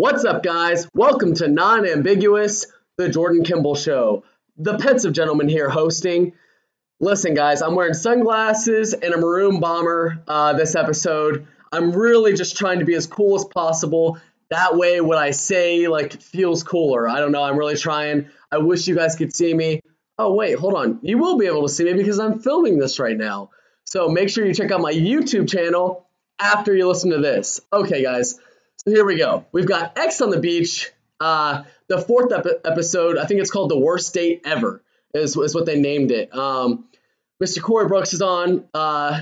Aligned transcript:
What's 0.00 0.24
up, 0.24 0.42
guys? 0.42 0.88
Welcome 0.94 1.34
to 1.34 1.46
Non 1.46 1.86
Ambiguous, 1.86 2.66
the 2.96 3.10
Jordan 3.10 3.44
Kimball 3.44 3.74
Show. 3.74 4.24
The 4.56 4.78
Pensive 4.78 5.12
Gentleman 5.12 5.46
here 5.46 5.68
hosting. 5.68 6.32
Listen, 7.00 7.34
guys, 7.34 7.60
I'm 7.60 7.74
wearing 7.74 7.92
sunglasses 7.92 8.94
and 8.94 9.12
a 9.12 9.18
maroon 9.18 9.60
bomber 9.60 10.22
uh, 10.26 10.54
this 10.54 10.74
episode. 10.74 11.46
I'm 11.70 11.92
really 11.92 12.32
just 12.32 12.56
trying 12.56 12.78
to 12.78 12.86
be 12.86 12.94
as 12.94 13.06
cool 13.06 13.36
as 13.36 13.44
possible. 13.44 14.18
That 14.48 14.74
way, 14.74 15.02
what 15.02 15.18
I 15.18 15.32
say 15.32 15.86
like 15.86 16.18
feels 16.22 16.62
cooler. 16.62 17.06
I 17.06 17.20
don't 17.20 17.30
know. 17.30 17.42
I'm 17.42 17.58
really 17.58 17.76
trying. 17.76 18.30
I 18.50 18.56
wish 18.56 18.88
you 18.88 18.96
guys 18.96 19.16
could 19.16 19.36
see 19.36 19.52
me. 19.52 19.82
Oh 20.16 20.32
wait, 20.32 20.58
hold 20.58 20.76
on. 20.76 21.00
You 21.02 21.18
will 21.18 21.36
be 21.36 21.44
able 21.44 21.64
to 21.64 21.68
see 21.68 21.84
me 21.84 21.92
because 21.92 22.18
I'm 22.18 22.40
filming 22.40 22.78
this 22.78 22.98
right 22.98 23.18
now. 23.18 23.50
So 23.84 24.08
make 24.08 24.30
sure 24.30 24.46
you 24.46 24.54
check 24.54 24.70
out 24.70 24.80
my 24.80 24.94
YouTube 24.94 25.46
channel 25.46 26.08
after 26.40 26.74
you 26.74 26.88
listen 26.88 27.10
to 27.10 27.18
this. 27.18 27.60
Okay, 27.70 28.02
guys. 28.02 28.40
So 28.84 28.92
here 28.92 29.04
we 29.04 29.16
go. 29.16 29.44
We've 29.52 29.66
got 29.66 29.98
Ex 29.98 30.22
on 30.22 30.30
the 30.30 30.40
beach. 30.40 30.90
Uh, 31.20 31.64
the 31.88 32.00
fourth 32.00 32.32
ep- 32.32 32.62
episode, 32.64 33.18
I 33.18 33.26
think 33.26 33.40
it's 33.40 33.50
called 33.50 33.70
the 33.70 33.78
worst 33.78 34.14
date 34.14 34.40
ever, 34.44 34.82
is, 35.12 35.36
is 35.36 35.54
what 35.54 35.66
they 35.66 35.78
named 35.78 36.10
it. 36.10 36.34
Um, 36.34 36.86
Mr. 37.42 37.60
Corey 37.60 37.88
Brooks 37.88 38.14
is 38.14 38.22
on. 38.22 38.64
Uh, 38.72 39.20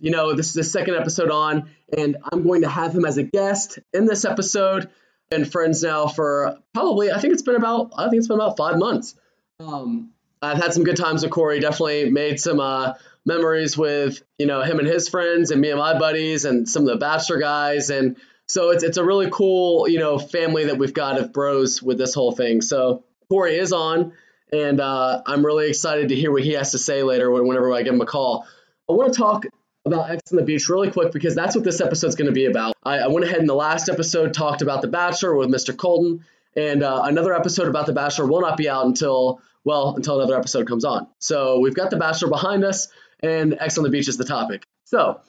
you 0.00 0.10
know, 0.10 0.34
this 0.34 0.48
is 0.48 0.54
the 0.54 0.64
second 0.64 0.96
episode 0.96 1.30
on, 1.30 1.70
and 1.96 2.18
I'm 2.30 2.42
going 2.42 2.60
to 2.62 2.68
have 2.68 2.94
him 2.94 3.06
as 3.06 3.16
a 3.16 3.22
guest 3.22 3.78
in 3.94 4.04
this 4.04 4.26
episode. 4.26 4.90
And 5.30 5.50
friends 5.50 5.82
now 5.82 6.08
for 6.08 6.58
probably, 6.74 7.10
I 7.10 7.20
think 7.20 7.32
it's 7.32 7.42
been 7.42 7.56
about, 7.56 7.92
I 7.96 8.10
think 8.10 8.18
it's 8.18 8.28
been 8.28 8.38
about 8.38 8.56
five 8.58 8.76
months. 8.76 9.14
Um, 9.60 10.10
I've 10.42 10.58
had 10.58 10.74
some 10.74 10.84
good 10.84 10.96
times 10.96 11.22
with 11.22 11.30
Corey. 11.30 11.60
Definitely 11.60 12.10
made 12.10 12.40
some 12.40 12.60
uh, 12.60 12.94
memories 13.24 13.78
with 13.78 14.22
you 14.38 14.46
know 14.46 14.62
him 14.62 14.78
and 14.78 14.88
his 14.88 15.08
friends, 15.08 15.52
and 15.52 15.60
me 15.60 15.70
and 15.70 15.78
my 15.78 15.98
buddies, 15.98 16.44
and 16.44 16.68
some 16.68 16.82
of 16.82 16.88
the 16.88 16.96
Bachelor 16.96 17.38
guys, 17.38 17.90
and 17.90 18.16
so 18.50 18.70
it's 18.70 18.82
it's 18.82 18.96
a 18.96 19.04
really 19.04 19.30
cool, 19.30 19.88
you 19.88 20.00
know, 20.00 20.18
family 20.18 20.64
that 20.66 20.76
we've 20.76 20.92
got 20.92 21.18
of 21.18 21.32
bros 21.32 21.80
with 21.80 21.98
this 21.98 22.14
whole 22.14 22.32
thing. 22.32 22.62
So 22.62 23.04
Corey 23.28 23.56
is 23.56 23.72
on, 23.72 24.12
and 24.52 24.80
uh, 24.80 25.22
I'm 25.24 25.46
really 25.46 25.68
excited 25.68 26.08
to 26.08 26.16
hear 26.16 26.32
what 26.32 26.42
he 26.42 26.54
has 26.54 26.72
to 26.72 26.78
say 26.78 27.04
later 27.04 27.30
whenever 27.30 27.72
I 27.72 27.82
give 27.82 27.94
him 27.94 28.00
a 28.00 28.06
call. 28.06 28.46
I 28.88 28.92
want 28.92 29.12
to 29.12 29.16
talk 29.16 29.46
about 29.84 30.10
Ex 30.10 30.32
on 30.32 30.38
the 30.38 30.44
Beach 30.44 30.68
really 30.68 30.90
quick 30.90 31.12
because 31.12 31.36
that's 31.36 31.54
what 31.54 31.62
this 31.62 31.80
episode's 31.80 32.16
going 32.16 32.26
to 32.26 32.32
be 32.32 32.46
about. 32.46 32.74
I, 32.82 32.98
I, 32.98 33.06
went 33.06 33.24
ahead 33.24 33.38
in 33.38 33.46
the 33.46 33.54
last 33.54 33.88
episode 33.88 34.34
talked 34.34 34.62
about 34.62 34.82
The 34.82 34.88
Bachelor 34.88 35.36
with 35.36 35.48
Mr. 35.48 35.76
Colton, 35.76 36.24
and 36.56 36.82
uh, 36.82 37.02
another 37.04 37.32
episode 37.32 37.68
about 37.68 37.86
The 37.86 37.92
Bachelor 37.92 38.26
will 38.26 38.40
not 38.40 38.56
be 38.56 38.68
out 38.68 38.84
until 38.84 39.40
well 39.62 39.94
until 39.94 40.20
another 40.20 40.36
episode 40.36 40.66
comes 40.66 40.84
on. 40.84 41.06
So 41.20 41.60
we've 41.60 41.76
got 41.76 41.90
The 41.90 41.98
Bachelor 41.98 42.28
behind 42.28 42.64
us, 42.64 42.88
and 43.22 43.56
Ex 43.60 43.78
on 43.78 43.84
the 43.84 43.90
Beach 43.90 44.08
is 44.08 44.16
the 44.16 44.24
topic. 44.24 44.64
So 44.86 45.20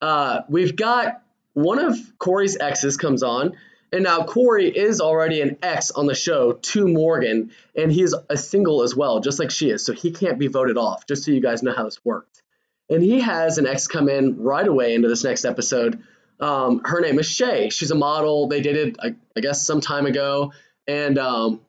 uh, 0.00 0.42
we've 0.48 0.76
got 0.76 1.22
one 1.54 1.78
of 1.78 1.96
Corey's 2.18 2.56
exes 2.58 2.96
comes 2.96 3.22
on, 3.22 3.56
and 3.92 4.04
now 4.04 4.22
Corey 4.22 4.68
is 4.68 5.00
already 5.00 5.40
an 5.40 5.58
ex 5.62 5.90
on 5.90 6.06
the 6.06 6.14
show 6.14 6.52
to 6.52 6.86
Morgan, 6.86 7.50
and 7.74 7.90
he's 7.90 8.14
a 8.28 8.36
single 8.36 8.82
as 8.82 8.94
well, 8.94 9.20
just 9.20 9.38
like 9.38 9.50
she 9.50 9.70
is. 9.70 9.84
So 9.84 9.92
he 9.92 10.12
can't 10.12 10.38
be 10.38 10.46
voted 10.46 10.78
off, 10.78 11.06
just 11.06 11.24
so 11.24 11.32
you 11.32 11.40
guys 11.40 11.62
know 11.62 11.72
how 11.72 11.84
this 11.84 12.04
worked. 12.04 12.42
And 12.88 13.02
he 13.02 13.20
has 13.20 13.58
an 13.58 13.66
ex 13.66 13.86
come 13.88 14.08
in 14.08 14.42
right 14.42 14.66
away 14.66 14.94
into 14.94 15.08
this 15.08 15.24
next 15.24 15.44
episode. 15.44 16.02
Um, 16.40 16.82
her 16.84 17.00
name 17.00 17.18
is 17.18 17.26
Shay. 17.26 17.70
She's 17.70 17.90
a 17.90 17.94
model. 17.96 18.48
They 18.48 18.60
dated, 18.60 18.96
I, 19.00 19.14
I 19.36 19.40
guess, 19.40 19.66
some 19.66 19.80
time 19.80 20.06
ago. 20.06 20.52
And, 20.86 21.18
um, 21.18 21.60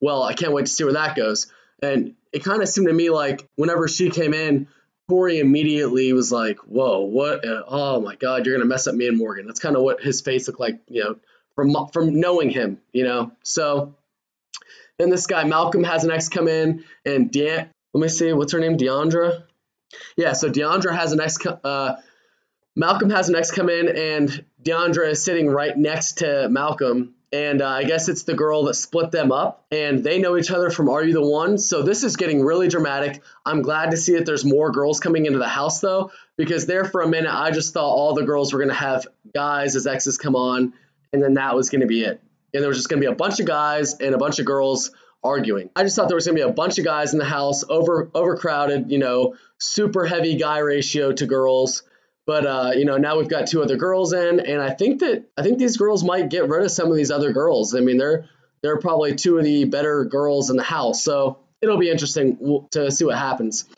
well, 0.00 0.22
I 0.22 0.34
can't 0.34 0.52
wait 0.52 0.66
to 0.66 0.72
see 0.72 0.84
where 0.84 0.94
that 0.94 1.16
goes. 1.16 1.52
And 1.82 2.14
it 2.32 2.44
kind 2.44 2.62
of 2.62 2.68
seemed 2.68 2.86
to 2.86 2.92
me 2.94 3.10
like 3.10 3.46
whenever 3.56 3.88
she 3.88 4.10
came 4.10 4.32
in, 4.32 4.68
Corey 5.10 5.40
immediately 5.40 6.12
was 6.12 6.30
like, 6.30 6.58
"Whoa, 6.60 7.00
what? 7.00 7.44
Oh 7.44 8.00
my 8.00 8.14
God, 8.14 8.46
you're 8.46 8.54
gonna 8.54 8.64
mess 8.64 8.86
up 8.86 8.94
me 8.94 9.08
and 9.08 9.18
Morgan." 9.18 9.44
That's 9.44 9.58
kind 9.58 9.74
of 9.74 9.82
what 9.82 10.00
his 10.00 10.20
face 10.20 10.46
looked 10.46 10.60
like, 10.60 10.78
you 10.88 11.02
know, 11.02 11.16
from 11.56 11.74
from 11.92 12.20
knowing 12.20 12.48
him, 12.48 12.80
you 12.92 13.02
know. 13.02 13.32
So 13.42 13.96
then 14.98 15.10
this 15.10 15.26
guy 15.26 15.42
Malcolm 15.42 15.82
has 15.82 16.04
an 16.04 16.12
ex 16.12 16.28
come 16.28 16.46
in, 16.46 16.84
and 17.04 17.28
De- 17.28 17.68
let 17.92 18.00
me 18.00 18.06
see, 18.06 18.32
what's 18.32 18.52
her 18.52 18.60
name? 18.60 18.76
Deandra. 18.76 19.42
Yeah, 20.16 20.34
so 20.34 20.48
Deandra 20.48 20.94
has 20.94 21.10
an 21.10 21.20
ex. 21.20 21.44
Uh, 21.44 21.96
Malcolm 22.76 23.10
has 23.10 23.28
an 23.28 23.34
ex 23.34 23.50
come 23.50 23.68
in, 23.68 23.88
and 23.88 24.44
Deandra 24.62 25.10
is 25.10 25.24
sitting 25.24 25.48
right 25.48 25.76
next 25.76 26.18
to 26.18 26.48
Malcolm, 26.48 27.16
and 27.32 27.62
uh, 27.62 27.68
I 27.68 27.84
guess 27.84 28.08
it's 28.08 28.24
the 28.24 28.34
girl 28.34 28.64
that 28.64 28.74
split 28.74 29.10
them 29.10 29.30
up, 29.30 29.64
and 29.70 30.02
they 30.02 30.18
know 30.18 30.36
each 30.36 30.50
other 30.50 30.70
from 30.70 30.88
Are 30.88 31.02
You 31.04 31.12
the 31.12 31.26
One? 31.26 31.58
So 31.58 31.82
this 31.82 32.02
is 32.02 32.16
getting 32.16 32.44
really 32.44 32.68
dramatic. 32.68 33.22
I'm 33.46 33.62
glad 33.62 33.92
to 33.92 33.96
see 33.96 34.14
that 34.14 34.26
there's 34.26 34.44
more 34.44 34.72
girls 34.72 35.00
coming 35.00 35.26
into 35.26 35.38
the 35.38 35.48
house 35.48 35.80
though, 35.80 36.10
because 36.36 36.66
there 36.66 36.84
for 36.84 37.02
a 37.02 37.08
minute 37.08 37.32
I 37.32 37.50
just 37.52 37.72
thought 37.72 37.90
all 37.90 38.14
the 38.14 38.24
girls 38.24 38.52
were 38.52 38.58
gonna 38.60 38.74
have 38.74 39.06
guys 39.34 39.76
as 39.76 39.86
exes 39.86 40.18
come 40.18 40.34
on, 40.34 40.72
and 41.12 41.22
then 41.22 41.34
that 41.34 41.54
was 41.54 41.70
gonna 41.70 41.86
be 41.86 42.02
it, 42.02 42.20
and 42.52 42.62
there 42.62 42.68
was 42.68 42.78
just 42.78 42.88
gonna 42.88 43.00
be 43.00 43.06
a 43.06 43.14
bunch 43.14 43.38
of 43.40 43.46
guys 43.46 43.94
and 43.94 44.14
a 44.14 44.18
bunch 44.18 44.38
of 44.38 44.46
girls 44.46 44.90
arguing. 45.22 45.70
I 45.76 45.84
just 45.84 45.96
thought 45.96 46.08
there 46.08 46.16
was 46.16 46.26
gonna 46.26 46.36
be 46.36 46.40
a 46.42 46.52
bunch 46.52 46.78
of 46.78 46.84
guys 46.84 47.12
in 47.12 47.18
the 47.18 47.24
house, 47.24 47.62
over 47.68 48.10
overcrowded, 48.14 48.90
you 48.90 48.98
know, 48.98 49.36
super 49.58 50.04
heavy 50.06 50.36
guy 50.36 50.58
ratio 50.58 51.12
to 51.12 51.26
girls 51.26 51.82
but 52.30 52.46
uh, 52.46 52.70
you 52.76 52.84
know, 52.84 52.96
now 52.96 53.18
we've 53.18 53.28
got 53.28 53.48
two 53.48 53.60
other 53.60 53.76
girls 53.76 54.12
in, 54.12 54.38
and 54.38 54.62
I 54.62 54.70
think 54.70 55.00
that 55.00 55.24
I 55.36 55.42
think 55.42 55.58
these 55.58 55.76
girls 55.76 56.04
might 56.04 56.30
get 56.30 56.48
rid 56.48 56.62
of 56.62 56.70
some 56.70 56.88
of 56.88 56.96
these 56.96 57.10
other 57.10 57.32
girls. 57.32 57.74
I 57.74 57.80
mean, 57.80 57.98
they're 57.98 58.26
they're 58.62 58.78
probably 58.78 59.16
two 59.16 59.38
of 59.38 59.42
the 59.42 59.64
better 59.64 60.04
girls 60.04 60.48
in 60.48 60.56
the 60.56 60.62
house, 60.62 61.02
so 61.02 61.40
it'll 61.60 61.76
be 61.76 61.90
interesting 61.90 62.68
to 62.70 62.92
see 62.92 63.04
what 63.04 63.18
happens. 63.18 63.68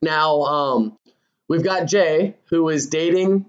Now, 0.00 0.42
um, 0.42 0.96
we've 1.48 1.64
got 1.64 1.86
Jay, 1.86 2.36
who 2.50 2.68
is 2.68 2.86
dating 2.86 3.46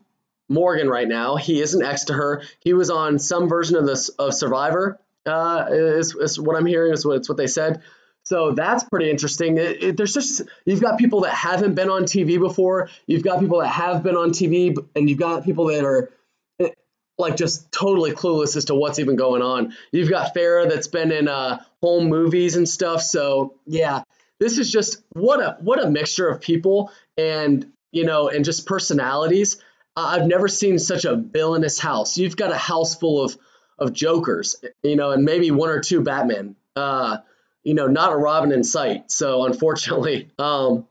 Morgan 0.50 0.90
right 0.90 1.08
now. 1.08 1.36
He 1.36 1.62
is 1.62 1.76
an 1.76 1.84
ex 1.84 2.06
to 2.06 2.14
her. 2.14 2.42
He 2.60 2.74
was 2.74 2.90
on 2.90 3.20
some 3.20 3.48
version 3.48 3.76
of 3.76 3.86
this 3.86 4.10
of 4.10 4.34
Survivor. 4.34 5.00
Uh, 5.28 5.68
is, 5.70 6.16
is 6.16 6.40
what 6.40 6.58
I'm 6.58 6.66
hearing. 6.66 6.92
Is 6.92 7.06
what 7.06 7.18
it's 7.18 7.30
what 7.30 7.38
they 7.38 7.46
said. 7.46 7.84
So 8.34 8.52
that's 8.52 8.84
pretty 8.86 9.12
interesting. 9.12 9.60
It, 9.60 9.84
it, 9.84 9.98
there's 9.98 10.16
just 10.16 10.42
you've 10.66 10.82
got 10.82 10.98
people 10.98 11.22
that 11.22 11.36
haven't 11.36 11.76
been 11.76 11.92
on 11.92 12.06
TV 12.06 12.40
before. 12.40 12.90
You've 13.06 13.22
got 13.22 13.40
people 13.40 13.60
that 13.60 13.68
have 13.68 14.02
been 14.02 14.18
on 14.18 14.32
TV, 14.32 14.76
and 14.96 15.08
you've 15.08 15.20
got 15.20 15.46
people 15.46 15.68
that 15.68 15.86
are 15.86 16.10
eh, 16.60 16.70
like 17.20 17.38
just 17.38 17.72
totally 17.72 18.12
clueless 18.14 18.56
as 18.56 18.66
to 18.66 18.74
what's 18.74 18.98
even 18.98 19.18
going 19.18 19.44
on. 19.44 19.76
You've 19.92 20.10
got 20.10 20.34
Farrah 20.34 20.68
that's 20.68 20.88
been 20.88 21.12
in 21.12 21.28
uh, 21.28 21.64
home 21.80 22.10
movies 22.10 22.56
and 22.56 22.68
stuff. 22.68 23.04
So 23.04 23.54
yeah, 23.68 24.02
this 24.40 24.58
is 24.58 24.72
just 24.72 25.04
what 25.12 25.40
a 25.40 25.58
what 25.60 25.80
a 25.80 25.88
mixture 25.88 26.28
of 26.28 26.42
people 26.42 26.92
and 27.16 27.72
you 27.92 28.04
know 28.04 28.30
and 28.30 28.44
just 28.44 28.66
personalities. 28.66 29.58
Uh, 29.96 30.18
I've 30.18 30.26
never 30.26 30.48
seen 30.48 30.80
such 30.80 31.06
a 31.06 31.16
villainous 31.16 31.78
house. 31.78 32.18
You've 32.18 32.36
got 32.36 32.52
a 32.52 32.58
house 32.58 32.96
full 32.96 33.24
of 33.24 33.38
of 33.78 33.94
jokers, 33.94 34.56
you 34.82 34.96
know, 34.96 35.12
and 35.12 35.24
maybe 35.24 35.52
one 35.52 35.70
or 35.70 35.82
two 35.82 36.02
Batman. 36.02 36.56
Uh, 36.76 37.18
you 37.64 37.74
know, 37.74 37.88
not 37.88 38.14
a 38.14 38.16
Robin 38.16 38.52
in 38.52 38.64
sight. 38.64 39.12
So 39.12 39.46
unfortunately, 39.46 40.30
um, 40.40 40.88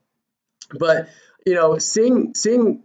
but 0.79 1.09
you 1.47 1.55
know, 1.55 1.79
seeing 1.79 2.35
seeing 2.35 2.83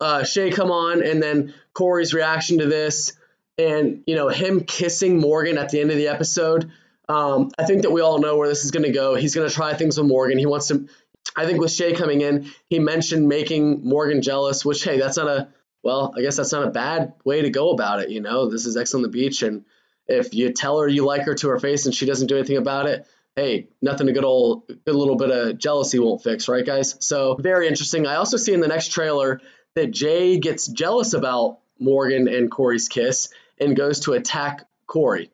uh, 0.00 0.24
Shay 0.24 0.50
come 0.50 0.70
on 0.70 1.02
and 1.02 1.22
then 1.22 1.54
Corey's 1.74 2.12
reaction 2.12 2.58
to 2.58 2.66
this, 2.66 3.12
and 3.58 4.02
you 4.06 4.16
know 4.16 4.28
him 4.28 4.64
kissing 4.64 5.18
Morgan 5.18 5.58
at 5.58 5.70
the 5.70 5.80
end 5.80 5.90
of 5.90 5.96
the 5.96 6.08
episode. 6.08 6.70
Um, 7.08 7.50
I 7.58 7.64
think 7.64 7.82
that 7.82 7.90
we 7.90 8.00
all 8.00 8.18
know 8.18 8.36
where 8.36 8.48
this 8.48 8.64
is 8.64 8.70
going 8.70 8.84
to 8.84 8.92
go. 8.92 9.14
He's 9.14 9.34
going 9.34 9.48
to 9.48 9.54
try 9.54 9.74
things 9.74 9.98
with 9.98 10.06
Morgan. 10.06 10.38
He 10.38 10.46
wants 10.46 10.68
to. 10.68 10.88
I 11.36 11.46
think 11.46 11.60
with 11.60 11.70
Shay 11.70 11.94
coming 11.94 12.20
in, 12.20 12.50
he 12.68 12.78
mentioned 12.78 13.28
making 13.28 13.84
Morgan 13.84 14.22
jealous, 14.22 14.64
which 14.64 14.84
hey, 14.84 14.98
that's 14.98 15.16
not 15.16 15.28
a 15.28 15.48
well, 15.82 16.14
I 16.16 16.20
guess 16.20 16.36
that's 16.36 16.52
not 16.52 16.66
a 16.66 16.70
bad 16.70 17.14
way 17.24 17.42
to 17.42 17.50
go 17.50 17.70
about 17.70 18.00
it. 18.00 18.10
You 18.10 18.20
know, 18.20 18.48
this 18.48 18.66
is 18.66 18.76
Ex 18.76 18.94
on 18.94 19.02
the 19.02 19.08
beach, 19.08 19.42
and 19.42 19.64
if 20.06 20.34
you 20.34 20.52
tell 20.52 20.80
her 20.80 20.88
you 20.88 21.04
like 21.04 21.22
her 21.22 21.34
to 21.34 21.48
her 21.48 21.58
face 21.58 21.86
and 21.86 21.94
she 21.94 22.06
doesn't 22.06 22.26
do 22.26 22.36
anything 22.36 22.56
about 22.56 22.86
it, 22.86 23.06
hey, 23.36 23.68
nothing 23.80 24.08
a 24.08 24.12
good 24.12 24.24
old 24.24 24.66
good 24.66 24.94
little 24.94 25.16
bit 25.16 25.30
of 25.30 25.58
jealousy 25.58 25.98
won't 25.98 26.22
fix, 26.22 26.48
right, 26.48 26.64
guys? 26.64 26.96
So 27.00 27.34
very 27.34 27.68
interesting. 27.68 28.06
I 28.06 28.16
also 28.16 28.36
see 28.36 28.52
in 28.52 28.60
the 28.60 28.68
next 28.68 28.88
trailer 28.92 29.40
that 29.74 29.90
Jay 29.90 30.38
gets 30.38 30.66
jealous 30.66 31.14
about 31.14 31.58
Morgan 31.78 32.28
and 32.28 32.50
Corey's 32.50 32.88
kiss 32.88 33.30
and 33.58 33.76
goes 33.76 34.00
to 34.00 34.12
attack 34.12 34.66
Corey. 34.86 35.30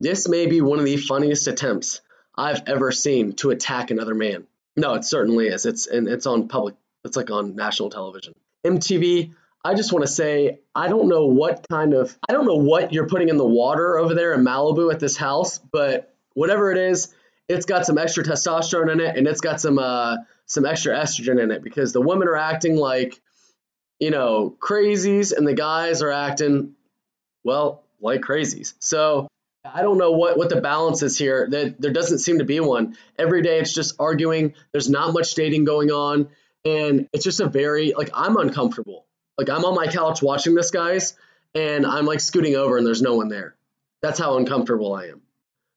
This 0.00 0.28
may 0.28 0.46
be 0.46 0.60
one 0.60 0.78
of 0.78 0.84
the 0.84 0.96
funniest 0.96 1.46
attempts 1.46 2.00
I've 2.36 2.62
ever 2.66 2.90
seen 2.90 3.34
to 3.36 3.50
attack 3.50 3.90
another 3.90 4.14
man. 4.14 4.46
No, 4.76 4.94
it 4.94 5.04
certainly 5.04 5.48
is. 5.48 5.66
It's 5.66 5.86
and 5.86 6.08
it's 6.08 6.26
on 6.26 6.48
public. 6.48 6.74
It's 7.04 7.16
like 7.16 7.30
on 7.30 7.54
national 7.54 7.90
television. 7.90 8.34
MTV. 8.64 9.34
I 9.66 9.74
just 9.74 9.92
want 9.92 10.04
to 10.04 10.10
say 10.10 10.58
I 10.74 10.88
don't 10.88 11.08
know 11.08 11.26
what 11.26 11.66
kind 11.70 11.94
of 11.94 12.16
I 12.28 12.32
don't 12.32 12.44
know 12.46 12.56
what 12.56 12.92
you're 12.92 13.06
putting 13.06 13.28
in 13.28 13.36
the 13.36 13.46
water 13.46 13.98
over 13.98 14.14
there 14.14 14.34
in 14.34 14.44
Malibu 14.44 14.92
at 14.92 15.00
this 15.00 15.16
house, 15.16 15.58
but 15.58 16.14
whatever 16.34 16.72
it 16.72 16.78
is, 16.78 17.14
it's 17.48 17.66
got 17.66 17.86
some 17.86 17.98
extra 17.98 18.24
testosterone 18.24 18.92
in 18.92 19.00
it 19.00 19.16
and 19.16 19.26
it's 19.26 19.40
got 19.40 19.60
some 19.60 19.78
uh, 19.78 20.16
some 20.46 20.64
extra 20.66 20.96
estrogen 20.96 21.42
in 21.42 21.50
it 21.50 21.62
because 21.62 21.92
the 21.92 22.00
women 22.00 22.28
are 22.28 22.36
acting 22.36 22.76
like 22.76 23.20
you 24.00 24.10
know 24.10 24.56
crazies 24.60 25.36
and 25.36 25.46
the 25.46 25.54
guys 25.54 26.02
are 26.02 26.12
acting 26.12 26.74
well 27.44 27.84
like 28.00 28.20
crazies. 28.20 28.74
So 28.78 29.28
I 29.64 29.82
don't 29.82 29.98
know 29.98 30.12
what, 30.12 30.36
what 30.36 30.50
the 30.50 30.60
balance 30.60 31.02
is 31.02 31.16
here. 31.18 31.48
That 31.50 31.80
there 31.80 31.92
doesn't 31.92 32.18
seem 32.18 32.38
to 32.38 32.44
be 32.44 32.60
one. 32.60 32.96
Every 33.18 33.42
day 33.42 33.58
it's 33.58 33.72
just 33.72 33.96
arguing. 33.98 34.54
There's 34.72 34.90
not 34.90 35.14
much 35.14 35.34
dating 35.34 35.64
going 35.64 35.90
on, 35.90 36.28
and 36.64 37.08
it's 37.12 37.24
just 37.24 37.40
a 37.40 37.48
very 37.48 37.94
like 37.94 38.10
I'm 38.14 38.36
uncomfortable. 38.36 39.06
Like 39.38 39.48
I'm 39.48 39.64
on 39.64 39.74
my 39.74 39.86
couch 39.86 40.22
watching 40.22 40.54
this, 40.54 40.70
guys, 40.70 41.14
and 41.54 41.86
I'm 41.86 42.04
like 42.04 42.20
scooting 42.20 42.56
over, 42.56 42.76
and 42.76 42.86
there's 42.86 43.02
no 43.02 43.16
one 43.16 43.28
there 43.28 43.56
That's 44.02 44.18
how 44.18 44.36
uncomfortable 44.36 44.94
I 44.94 45.06
am. 45.06 45.22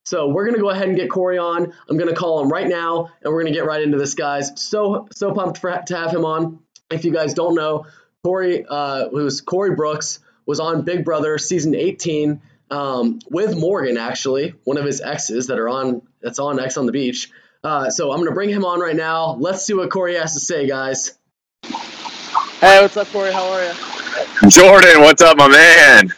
So 0.08 0.30
we're 0.30 0.46
gonna 0.46 0.62
go 0.62 0.70
ahead 0.70 0.88
and 0.88 0.96
get 0.96 1.10
Corey 1.10 1.38
on. 1.38 1.74
I'm 1.90 1.98
gonna 1.98 2.16
call 2.16 2.42
him 2.42 2.48
right 2.48 2.66
now, 2.66 3.10
and 3.22 3.34
we're 3.34 3.44
gonna 3.44 3.54
get 3.54 3.66
right 3.66 3.82
into 3.82 3.98
this, 3.98 4.14
guys. 4.14 4.54
So 4.56 5.10
so 5.12 5.34
pumped 5.34 5.58
for, 5.58 5.84
to 5.88 5.98
have 5.98 6.12
him 6.12 6.24
on. 6.24 6.60
If 6.90 7.04
you 7.04 7.12
guys 7.12 7.34
don't 7.34 7.56
know, 7.56 7.88
Corey, 8.24 8.66
uh, 8.66 9.10
who's 9.10 9.42
Corey 9.42 9.76
Brooks, 9.76 10.20
was 10.46 10.62
on 10.62 10.84
Big 10.84 11.04
Brother 11.04 11.38
season 11.38 11.76
18 11.76 12.42
um, 12.72 13.20
with 13.30 13.58
Morgan, 13.58 13.98
actually, 13.98 14.56
one 14.64 14.78
of 14.78 14.86
his 14.86 15.02
exes 15.02 15.48
that 15.48 15.60
are 15.60 15.68
on 15.68 16.02
that's 16.22 16.40
on 16.40 16.58
Ex 16.58 16.78
on 16.78 16.86
the 16.86 16.94
Beach. 16.94 17.30
Uh, 17.62 17.90
so 17.90 18.14
I'm 18.14 18.20
gonna 18.20 18.32
bring 18.32 18.50
him 18.50 18.64
on 18.64 18.80
right 18.80 18.96
now. 18.96 19.34
Let's 19.34 19.66
see 19.66 19.74
what 19.74 19.90
Corey 19.92 20.16
has 20.16 20.36
to 20.36 20.40
say, 20.40 20.70
guys. 20.70 21.18
Hey, 21.64 22.82
what's 22.82 22.96
up, 22.96 23.08
Corey? 23.10 23.34
How 23.34 23.44
are 23.52 23.62
you? 23.62 24.50
Jordan, 24.50 25.02
what's 25.02 25.22
up, 25.22 25.38
my 25.38 25.50
man? 25.50 26.14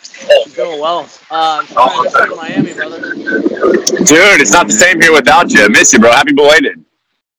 I'm 0.45 0.51
doing 0.51 0.79
well. 0.79 1.09
Uh, 1.31 1.65
I'm 1.65 1.65
trying 1.65 2.03
to 2.03 2.11
go 2.11 2.29
to 2.29 2.35
Miami, 2.35 2.73
brother. 2.75 3.48
Dude, 3.73 4.41
it's 4.41 4.51
not 4.51 4.67
the 4.67 4.73
same 4.73 5.01
here 5.01 5.11
without 5.11 5.51
you. 5.51 5.63
I 5.63 5.67
miss 5.67 5.93
you, 5.93 5.99
bro. 5.99 6.11
Happy 6.11 6.33
belated. 6.33 6.83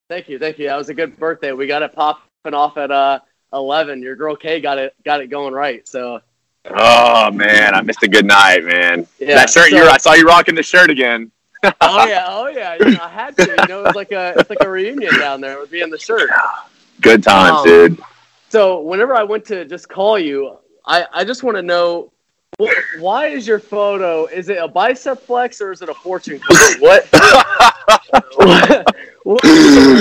Thank 0.08 0.28
you, 0.28 0.38
thank 0.38 0.58
you. 0.58 0.66
That 0.68 0.76
was 0.76 0.88
a 0.88 0.94
good 0.94 1.16
birthday. 1.18 1.52
We 1.52 1.66
got 1.66 1.82
it 1.82 1.92
popping 1.94 2.54
off 2.54 2.76
at 2.76 2.90
uh 2.90 3.20
11. 3.52 4.02
Your 4.02 4.16
girl 4.16 4.36
Kay 4.36 4.60
got 4.60 4.78
it 4.78 4.94
got 5.04 5.20
it 5.20 5.28
going 5.28 5.54
right. 5.54 5.86
So. 5.88 6.20
Oh 6.66 7.30
man, 7.30 7.74
I 7.74 7.80
missed 7.82 8.02
a 8.02 8.08
good 8.08 8.26
night, 8.26 8.64
man. 8.64 9.06
Yeah, 9.18 9.34
that 9.36 9.50
shirt 9.50 9.70
so- 9.70 9.76
you 9.76 9.84
I 9.84 9.96
saw 9.98 10.14
you 10.14 10.26
rocking 10.26 10.54
the 10.54 10.62
shirt 10.62 10.90
again. 10.90 11.30
oh 11.64 12.06
yeah, 12.06 12.26
oh 12.28 12.48
yeah. 12.48 12.76
You 12.80 12.92
know, 12.92 13.02
I 13.02 13.08
had 13.08 13.36
to. 13.36 13.46
You 13.46 13.66
know, 13.68 13.84
it's 13.84 13.96
like 13.96 14.12
a 14.12 14.34
it's 14.38 14.50
like 14.50 14.62
a 14.62 14.68
reunion 14.70 15.18
down 15.18 15.40
there 15.40 15.58
with 15.58 15.70
me 15.70 15.82
in 15.82 15.90
the 15.90 15.98
shirt. 15.98 16.30
Good 17.00 17.22
times, 17.22 17.58
Um, 17.58 17.64
dude. 17.64 18.02
So 18.48 18.80
whenever 18.80 19.14
I 19.14 19.22
went 19.24 19.44
to 19.46 19.64
just 19.64 19.88
call 19.88 20.18
you, 20.18 20.56
I 20.86 21.06
I 21.12 21.24
just 21.24 21.42
want 21.42 21.56
to 21.56 21.62
know. 21.62 22.12
Wh- 22.60 23.00
Why 23.02 23.26
is 23.28 23.46
your 23.46 23.58
photo? 23.58 24.26
Is 24.26 24.48
it 24.48 24.58
a 24.58 24.68
bicep 24.68 25.20
flex 25.22 25.60
or 25.60 25.72
is 25.72 25.82
it 25.82 25.88
a 25.88 25.94
fortune 25.94 26.38
cookie? 26.46 26.80
What? 26.80 27.06
what 28.34 28.86
what's 29.24 29.42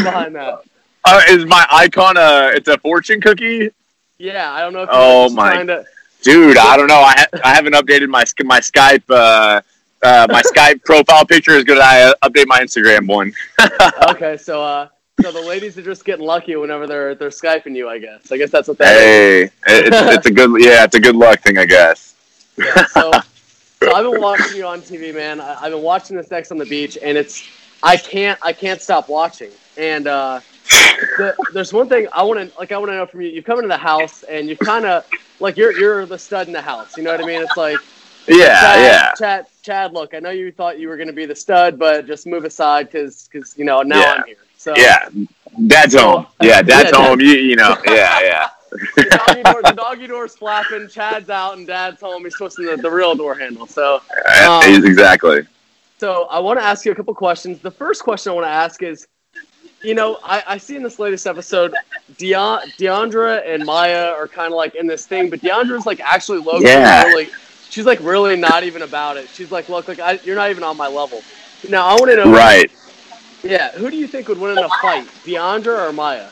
behind 0.03 0.35
that? 0.35 0.61
Uh, 1.05 1.21
is 1.29 1.45
my 1.45 1.65
icon 1.71 2.17
a? 2.17 2.51
It's 2.53 2.67
a 2.67 2.77
fortune 2.77 3.21
cookie, 3.21 3.69
Yeah, 4.17 4.51
I 4.51 4.61
don't 4.61 4.73
know 4.73 4.83
if 4.83 4.89
Oh, 4.91 5.29
my- 5.29 5.63
to. 5.63 5.85
dude. 6.21 6.57
I 6.57 6.75
don't 6.77 6.87
know. 6.87 6.99
I 6.99 7.13
ha- 7.17 7.39
I 7.43 7.53
haven't 7.55 7.73
updated 7.73 8.09
my 8.09 8.23
my 8.43 8.59
Skype. 8.59 9.03
Uh, 9.09 9.61
uh, 10.01 10.27
my 10.29 10.41
Skype 10.41 10.83
profile 10.85 11.25
picture 11.25 11.51
is 11.51 11.63
good. 11.63 11.77
I 11.79 12.03
uh, 12.03 12.13
update 12.23 12.47
my 12.47 12.59
Instagram 12.59 13.07
one. 13.07 13.33
Okay, 14.09 14.37
so 14.37 14.61
uh, 14.61 14.87
so 15.21 15.31
the 15.31 15.41
ladies 15.41 15.77
are 15.77 15.81
just 15.81 16.05
getting 16.05 16.25
lucky 16.25 16.55
whenever 16.57 16.85
they're 16.87 17.15
they're 17.15 17.29
skyping 17.29 17.75
you. 17.75 17.87
I 17.89 17.97
guess. 17.99 18.31
I 18.31 18.37
guess 18.37 18.51
that's 18.51 18.67
what 18.67 18.77
that 18.79 18.95
is. 18.95 19.01
Hey, 19.01 19.43
it- 19.43 19.51
it's, 19.87 19.97
it's 20.17 20.25
a 20.27 20.31
good 20.31 20.51
yeah, 20.63 20.83
it's 20.83 20.95
a 20.95 20.99
good 20.99 21.15
luck 21.15 21.39
thing, 21.41 21.57
I 21.57 21.65
guess. 21.65 22.15
Yeah, 22.59 22.85
so, 22.85 23.11
so 23.81 23.93
I've 23.95 24.03
been 24.11 24.21
watching 24.21 24.57
you 24.57 24.65
on 24.67 24.81
TV, 24.81 25.13
man. 25.13 25.39
I, 25.39 25.55
I've 25.63 25.71
been 25.71 25.81
watching 25.81 26.17
this 26.17 26.31
Ex 26.31 26.51
on 26.51 26.57
the 26.57 26.65
beach, 26.65 26.97
and 27.01 27.17
it's 27.17 27.47
I 27.83 27.97
can't 27.97 28.39
I 28.41 28.53
can't 28.53 28.81
stop 28.81 29.09
watching. 29.09 29.51
And 29.77 30.07
uh, 30.07 30.41
the, 31.17 31.35
there's 31.53 31.71
one 31.73 31.87
thing 31.87 32.07
I 32.13 32.23
want 32.23 32.51
to 32.51 32.57
like 32.59 32.71
I 32.71 32.77
want 32.77 32.91
to 32.91 32.95
know 32.95 33.05
from 33.05 33.21
you. 33.21 33.29
You've 33.29 33.45
come 33.45 33.59
into 33.59 33.69
the 33.69 33.77
house, 33.77 34.23
and 34.23 34.49
you've 34.49 34.59
kind 34.59 34.85
of 34.85 35.05
like 35.39 35.57
you're 35.57 35.71
you're 35.71 36.05
the 36.05 36.19
stud 36.19 36.47
in 36.47 36.53
the 36.53 36.61
house. 36.61 36.97
You 36.97 37.03
know 37.03 37.11
what 37.11 37.21
I 37.21 37.25
mean? 37.25 37.41
It's 37.41 37.57
like 37.57 37.79
Yeah, 38.27 38.59
Chad, 38.59 38.79
yeah. 38.81 39.13
Chad, 39.17 39.45
Chad, 39.63 39.93
look, 39.93 40.13
I 40.13 40.19
know 40.19 40.31
you 40.31 40.51
thought 40.51 40.79
you 40.79 40.89
were 40.89 40.97
going 40.97 41.07
to 41.07 41.13
be 41.13 41.25
the 41.25 41.35
stud, 41.35 41.79
but 41.79 42.05
just 42.07 42.27
move 42.27 42.43
aside 42.45 42.87
because 42.91 43.29
because 43.31 43.57
you 43.57 43.65
know 43.65 43.81
now 43.81 43.99
Yeah. 44.01 44.13
I'm 44.17 44.23
here. 44.25 44.35
So 44.57 44.73
Yeah, 44.75 45.09
dad's 45.67 45.95
home. 45.95 46.27
Yeah, 46.41 46.61
dad's 46.61 46.69
Yeah, 46.69 46.91
dad- 46.91 46.95
home. 46.95 47.21
You, 47.21 47.27
you 47.33 47.55
know, 47.55 47.77
yeah, 47.85 48.19
yeah. 48.21 48.49
The 48.71 49.03
doggy, 49.25 49.43
door, 49.43 49.61
the 49.63 49.71
doggy 49.71 50.07
door's 50.07 50.35
flapping. 50.35 50.87
Chad's 50.87 51.29
out, 51.29 51.57
and 51.57 51.65
Dad's 51.67 52.01
home. 52.01 52.23
He's 52.23 52.35
twisting 52.35 52.65
the, 52.65 52.77
the 52.77 52.89
real 52.91 53.15
door 53.15 53.35
handle. 53.35 53.67
So. 53.67 54.01
Um, 54.47 54.85
exactly. 54.85 55.41
So 55.97 56.25
I 56.25 56.39
want 56.39 56.59
to 56.59 56.63
ask 56.63 56.85
you 56.85 56.91
a 56.91 56.95
couple 56.95 57.13
questions. 57.13 57.59
The 57.59 57.71
first 57.71 58.03
question 58.03 58.31
I 58.31 58.35
want 58.35 58.45
to 58.45 58.51
ask 58.51 58.81
is, 58.83 59.07
you 59.83 59.95
know, 59.95 60.19
I, 60.23 60.43
I 60.47 60.57
see 60.57 60.75
in 60.75 60.83
this 60.83 60.99
latest 60.99 61.27
episode, 61.27 61.73
Deon, 62.13 62.63
Deandra 62.77 63.41
and 63.45 63.65
Maya 63.65 64.13
are 64.17 64.27
kind 64.27 64.51
of 64.51 64.57
like 64.57 64.75
in 64.75 64.87
this 64.87 65.05
thing, 65.05 65.29
but 65.29 65.41
Deandra's 65.41 65.85
like 65.85 65.99
actually 66.01 66.39
low 66.39 66.59
Yeah. 66.59 67.03
really, 67.03 67.29
she's 67.69 67.85
like 67.85 67.99
really 68.01 68.35
not 68.35 68.63
even 68.63 68.81
about 68.81 69.17
it. 69.17 69.29
She's 69.29 69.51
like, 69.51 69.69
look, 69.69 69.87
like 69.87 69.99
I, 69.99 70.19
you're 70.23 70.35
not 70.35 70.49
even 70.49 70.63
on 70.63 70.75
my 70.77 70.87
level. 70.87 71.21
Now 71.69 71.85
I 71.87 71.93
want 71.93 72.11
to 72.11 72.15
know, 72.17 72.31
Right. 72.31 72.71
Yeah, 73.43 73.71
who 73.71 73.89
do 73.89 73.95
you 73.95 74.07
think 74.07 74.27
would 74.27 74.37
win 74.37 74.57
in 74.57 74.63
a 74.63 74.69
fight, 74.81 75.05
Deandra 75.23 75.87
or 75.89 75.93
Maya? 75.93 76.27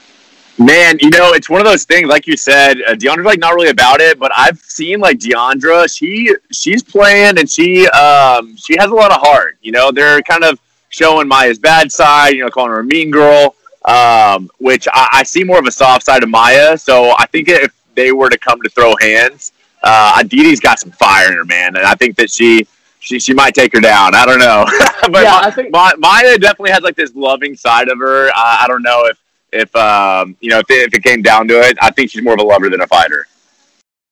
Man, 0.60 0.98
you 1.00 1.12
know, 1.12 1.34
it's 1.34 1.50
one 1.52 1.62
of 1.62 1.68
those 1.68 1.84
things, 1.84 2.08
like 2.10 2.26
you 2.26 2.36
said, 2.36 2.78
uh, 2.88 2.96
Deandra's 2.96 3.26
like 3.26 3.38
not 3.40 3.54
really 3.54 3.70
about 3.70 4.02
it, 4.02 4.18
but 4.18 4.32
I've 4.36 4.58
seen 4.60 5.00
like 5.00 5.20
Deandra, 5.20 5.88
she 5.96 6.34
she's 6.52 6.82
playing 6.82 7.38
and 7.38 7.48
she 7.50 7.88
um 7.90 8.56
she 8.58 8.76
has 8.80 8.90
a 8.90 8.94
lot 8.96 9.12
of 9.12 9.22
heart. 9.22 9.58
You 9.62 9.72
know, 9.72 9.92
they're 9.92 10.22
kind 10.24 10.44
of 10.44 10.60
showing 10.90 11.28
Maya's 11.28 11.60
bad 11.60 11.92
side, 11.92 12.30
you 12.30 12.44
know, 12.44 12.50
calling 12.50 12.72
her 12.72 12.80
a 12.80 12.84
mean 12.84 13.12
girl, 13.12 13.56
um, 13.86 14.50
which 14.60 14.88
I, 14.92 15.08
I 15.14 15.24
see 15.24 15.44
more 15.44 15.60
of 15.60 15.66
a 15.68 15.72
soft 15.72 16.04
side 16.06 16.24
of 16.24 16.30
Maya. 16.30 16.76
So 16.76 17.14
I 17.20 17.28
think 17.28 17.50
if 17.50 17.72
they 17.94 18.12
were 18.12 18.30
to 18.30 18.38
come 18.40 18.60
to 18.64 18.70
throw 18.70 18.96
hands, 19.00 19.52
uh, 19.84 20.20
Aditi's 20.24 20.60
got 20.60 20.80
some 20.80 20.90
fire 20.92 21.28
in 21.32 21.38
her, 21.38 21.46
man, 21.46 21.76
and 21.76 21.86
I 21.86 21.94
think 21.94 22.16
that 22.18 22.32
she 22.32 22.66
she 23.00 23.20
she 23.20 23.34
might 23.36 23.54
take 23.54 23.74
her 23.74 23.80
down. 23.80 24.16
I 24.16 24.26
don't 24.26 24.40
know, 24.40 24.66
but 25.12 25.22
Yeah, 25.22 25.32
Ma- 25.34 25.40
I 25.44 25.52
think- 25.52 25.72
Ma- 25.72 25.92
Maya 26.00 26.36
definitely 26.40 26.72
has 26.72 26.82
like 26.82 26.96
this 26.96 27.14
loving 27.14 27.56
side 27.56 27.90
of 27.90 28.00
her. 28.00 28.32
I, 28.34 28.64
I 28.64 28.68
don't 28.68 28.82
know 28.82 29.06
if 29.06 29.20
if 29.52 29.74
um 29.76 30.36
you 30.40 30.50
know 30.50 30.60
if 30.60 30.70
it, 30.70 30.88
if 30.88 30.94
it 30.94 31.04
came 31.04 31.22
down 31.22 31.48
to 31.48 31.60
it, 31.60 31.78
I 31.82 31.92
think 31.92 32.12
she's 32.12 32.24
more 32.24 32.34
of 32.34 32.40
a 32.40 32.44
lover 32.44 32.70
than 32.70 32.82
a 32.82 32.88
fighter. 32.88 33.28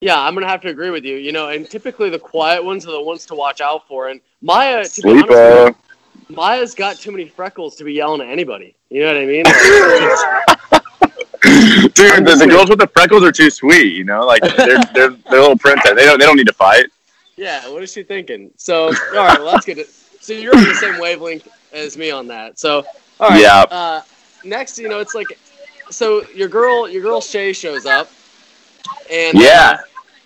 Yeah, 0.02 0.20
I'm 0.20 0.34
gonna 0.34 0.48
have 0.48 0.62
to 0.62 0.70
agree 0.70 0.90
with 0.90 1.04
you. 1.04 1.16
You 1.16 1.32
know, 1.32 1.50
and 1.50 1.70
typically 1.70 2.10
the 2.10 2.20
quiet 2.20 2.64
ones 2.64 2.86
are 2.86 2.92
the 2.92 3.02
ones 3.02 3.26
to 3.28 3.36
watch 3.36 3.62
out 3.62 3.88
for. 3.88 4.10
And 4.10 4.22
Maya, 4.42 4.84
to 4.84 4.90
Sleeper. 4.90 5.28
be 5.28 5.34
honest, 5.34 5.78
you, 6.30 6.36
Maya's 6.36 6.76
got 6.76 6.98
too 6.98 7.12
many 7.12 7.28
freckles 7.28 7.76
to 7.78 7.84
be 7.84 7.94
yelling 7.94 8.22
at 8.22 8.30
anybody. 8.30 8.76
You 8.90 9.02
know 9.02 9.14
what 9.14 9.22
I 9.22 9.26
mean? 9.26 9.44
Like, 9.44 10.86
Dude, 11.94 12.26
the, 12.26 12.36
the 12.40 12.48
girls 12.48 12.70
with 12.70 12.80
the 12.80 12.88
freckles 12.88 13.24
are 13.24 13.32
too 13.32 13.50
sweet. 13.50 13.94
You 13.96 14.04
know, 14.04 14.26
like 14.26 14.42
they're 14.42 14.80
they're 14.94 15.10
they're 15.10 15.42
little 15.42 15.58
princess. 15.58 15.94
They 15.96 16.06
don't 16.06 16.20
they 16.20 16.26
don't 16.26 16.38
need 16.38 16.48
to 16.48 16.54
fight. 16.54 16.88
Yeah, 17.36 17.70
what 17.70 17.84
is 17.84 17.92
she 17.92 18.04
thinking? 18.04 18.52
So, 18.56 18.86
all 18.86 18.92
right, 19.14 19.40
well, 19.40 19.52
that's 19.52 19.66
good. 19.66 19.86
So 20.22 20.34
you're 20.34 20.56
on 20.56 20.64
the 20.64 20.74
same 20.76 21.00
wavelength 21.00 21.48
as 21.74 21.98
me 21.98 22.10
on 22.10 22.28
that. 22.28 22.58
So, 22.58 22.86
all 23.20 23.30
right. 23.30 23.42
Yeah. 23.42 23.66
Uh, 23.70 24.02
next, 24.46 24.78
you 24.78 24.88
know, 24.90 25.00
it's 25.00 25.16
like, 25.16 25.38
so 25.90 26.24
your 26.36 26.48
girl, 26.48 26.88
your 26.90 27.02
girl 27.02 27.22
Shay 27.22 27.54
shows 27.54 27.86
up, 27.86 28.10
and 29.12 29.38
uh, 29.38 29.42
Yeah. 29.42 29.78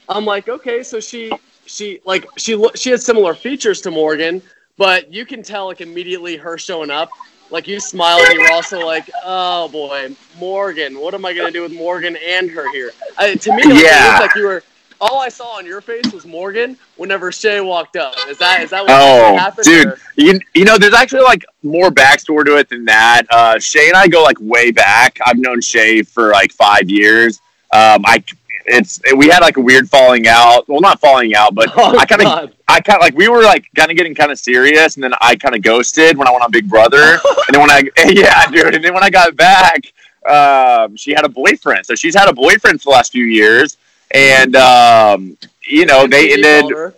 I'm 0.08 0.26
like, 0.26 0.50
okay, 0.50 0.84
so 0.84 1.00
she, 1.00 1.32
she, 1.66 2.00
like, 2.06 2.28
she, 2.38 2.64
she 2.76 2.90
has 2.92 3.06
similar 3.06 3.34
features 3.34 3.82
to 3.82 3.92
Morgan, 3.92 4.42
but 4.78 5.12
you 5.14 5.26
can 5.26 5.44
tell 5.44 5.66
like 5.68 5.82
immediately 5.82 6.38
her 6.38 6.58
showing 6.58 6.90
up. 6.90 7.12
Like 7.52 7.68
you 7.68 7.80
smiled, 7.80 8.22
and 8.26 8.34
you 8.34 8.42
were 8.42 8.52
also 8.52 8.86
like, 8.86 9.10
"Oh 9.26 9.68
boy, 9.70 10.16
Morgan! 10.38 11.00
What 11.00 11.16
am 11.16 11.26
I 11.26 11.34
gonna 11.34 11.50
do 11.50 11.64
with 11.64 11.74
Morgan 11.74 12.16
and 12.16 12.48
her 12.52 12.72
here?" 12.72 12.92
I, 13.18 13.34
to 13.34 13.56
me, 13.56 13.64
like, 13.64 13.78
it 13.78 13.84
Yeah. 13.86 14.08
looked 14.08 14.20
like 14.20 14.36
you 14.36 14.44
were. 14.44 14.64
All 15.02 15.20
I 15.20 15.30
saw 15.30 15.58
on 15.58 15.66
your 15.66 15.80
face 15.82 16.12
was 16.12 16.26
Morgan 16.26 16.78
whenever 16.98 17.32
Shay 17.32 17.62
walked 17.62 17.96
up. 17.96 18.16
Is 18.28 18.38
that 18.40 18.62
is 18.64 18.70
that 18.72 18.82
what 18.84 18.92
Oh, 18.92 19.38
happened? 19.38 19.64
dude. 19.66 19.88
or- 19.88 19.98
You, 20.16 20.40
you 20.54 20.66
know, 20.66 20.78
there's 20.78 20.94
actually 20.94 21.22
like 21.24 21.46
more 21.64 21.90
backstory 21.90 22.46
to 22.46 22.58
it 22.58 22.68
than 22.70 22.84
that. 22.86 23.24
Uh, 23.30 23.58
Shay 23.60 23.88
and 23.88 23.96
I 23.96 24.08
go 24.08 24.22
like 24.24 24.38
way 24.42 24.72
back. 24.72 25.18
I've 25.26 25.38
known 25.38 25.62
Shay 25.62 26.02
for 26.02 26.32
like 26.32 26.52
five 26.52 26.90
years. 26.90 27.40
Um, 27.72 28.04
I 28.06 28.24
it's 28.72 29.00
we 29.16 29.30
had 29.30 29.40
like 29.40 29.56
a 29.58 29.62
weird 29.62 29.90
falling 29.90 30.28
out. 30.28 30.68
Well, 30.68 30.82
not 30.82 31.00
falling 31.00 31.34
out, 31.34 31.56
but 31.56 31.70
Oh, 31.78 31.98
I 31.98 32.06
kind 32.06 32.22
of 32.22 32.52
I 32.68 32.82
kind 32.82 32.98
of 32.98 33.02
like 33.02 33.16
we 33.16 33.30
were 33.30 33.42
like 33.44 33.66
kind 33.76 33.90
of 33.90 33.96
getting 33.98 34.14
kind 34.14 34.32
of 34.32 34.38
serious, 34.38 34.96
and 34.96 35.04
then 35.04 35.14
I 35.22 35.36
kind 35.38 35.56
of 35.56 35.62
ghosted 35.62 36.18
when 36.18 36.28
I 36.28 36.32
went 36.32 36.44
on 36.44 36.52
Big 36.52 36.68
Brother, 36.70 36.98
and 37.48 37.54
then 37.54 37.62
when 37.62 37.72
I 37.72 37.84
yeah, 38.10 38.46
dude, 38.52 38.76
and 38.76 38.84
then 38.84 38.94
when 38.94 39.04
I 39.04 39.10
got 39.10 39.36
back, 39.38 39.92
um, 40.30 40.96
she 40.98 41.12
had 41.12 41.26
a 41.26 41.30
boyfriend. 41.30 41.86
So 41.86 41.96
she's 41.96 42.14
had 42.16 42.28
a 42.28 42.34
boyfriend 42.34 42.82
for 42.82 42.86
the 42.86 42.92
last 42.92 43.12
few 43.12 43.26
years, 43.26 43.78
and 44.12 44.56
um, 44.56 45.38
you 45.68 45.86
know 45.86 46.08
they 46.08 46.30
MTV 46.30 46.34
ended 46.34 46.62
called 46.62 46.74
her. 46.74 46.96